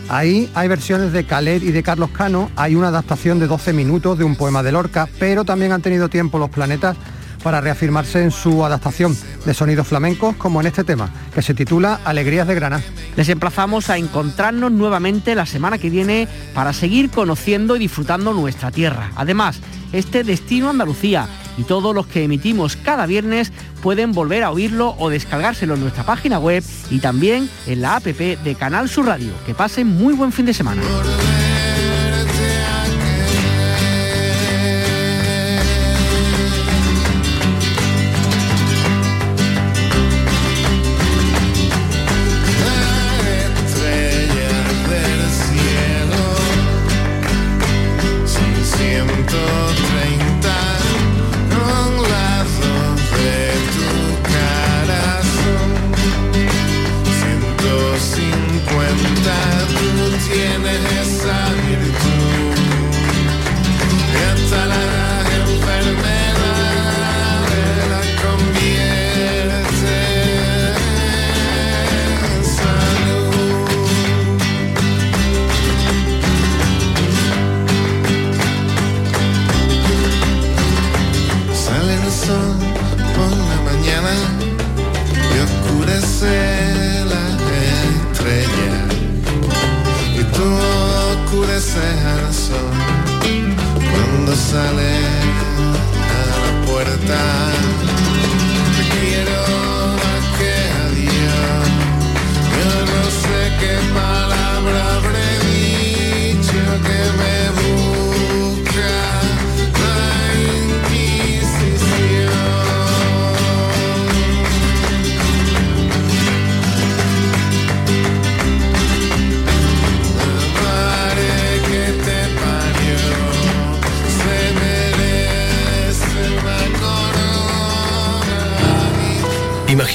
Ahí 0.08 0.50
hay 0.54 0.68
versiones 0.68 1.12
de 1.12 1.24
Khaled 1.24 1.62
y 1.62 1.72
de 1.72 1.82
Carlos 1.82 2.10
Cano, 2.10 2.50
hay 2.56 2.74
una 2.74 2.88
adaptación 2.88 3.38
de 3.38 3.46
12 3.46 3.72
minutos 3.72 4.18
de 4.18 4.24
un 4.24 4.36
poema 4.36 4.62
de 4.62 4.72
Lorca, 4.72 5.08
pero 5.18 5.44
también 5.44 5.72
han 5.72 5.80
tenido 5.80 6.10
tiempo 6.10 6.38
los 6.38 6.50
planetas 6.50 6.96
para 7.42 7.60
reafirmarse 7.60 8.22
en 8.22 8.30
su 8.30 8.64
adaptación 8.64 9.16
de 9.44 9.54
sonidos 9.54 9.88
flamencos 9.88 10.36
como 10.36 10.60
en 10.60 10.66
este 10.66 10.84
tema, 10.84 11.10
que 11.34 11.42
se 11.42 11.54
titula 11.54 12.00
Alegrías 12.04 12.46
de 12.46 12.54
Granada. 12.54 12.82
Les 13.16 13.28
emplazamos 13.28 13.90
a 13.90 13.98
encontrarnos 13.98 14.72
nuevamente 14.72 15.34
la 15.34 15.46
semana 15.46 15.78
que 15.78 15.90
viene 15.90 16.28
para 16.54 16.72
seguir 16.72 17.10
conociendo 17.10 17.76
y 17.76 17.80
disfrutando 17.80 18.32
nuestra 18.32 18.70
tierra. 18.70 19.10
Además, 19.16 19.60
este 19.92 20.24
Destino 20.24 20.70
Andalucía 20.70 21.28
y 21.58 21.64
todos 21.64 21.94
los 21.94 22.06
que 22.06 22.24
emitimos 22.24 22.76
cada 22.76 23.06
viernes 23.06 23.52
pueden 23.82 24.12
volver 24.12 24.42
a 24.42 24.50
oírlo 24.50 24.94
o 24.98 25.10
descargárselo 25.10 25.74
en 25.74 25.80
nuestra 25.80 26.04
página 26.04 26.38
web 26.38 26.64
y 26.90 27.00
también 27.00 27.50
en 27.66 27.82
la 27.82 27.96
app 27.96 28.04
de 28.04 28.56
Canal 28.58 28.88
Sur 28.88 29.06
Radio. 29.06 29.32
Que 29.44 29.54
pasen 29.54 29.86
muy 29.86 30.14
buen 30.14 30.32
fin 30.32 30.46
de 30.46 30.54
semana. 30.54 30.82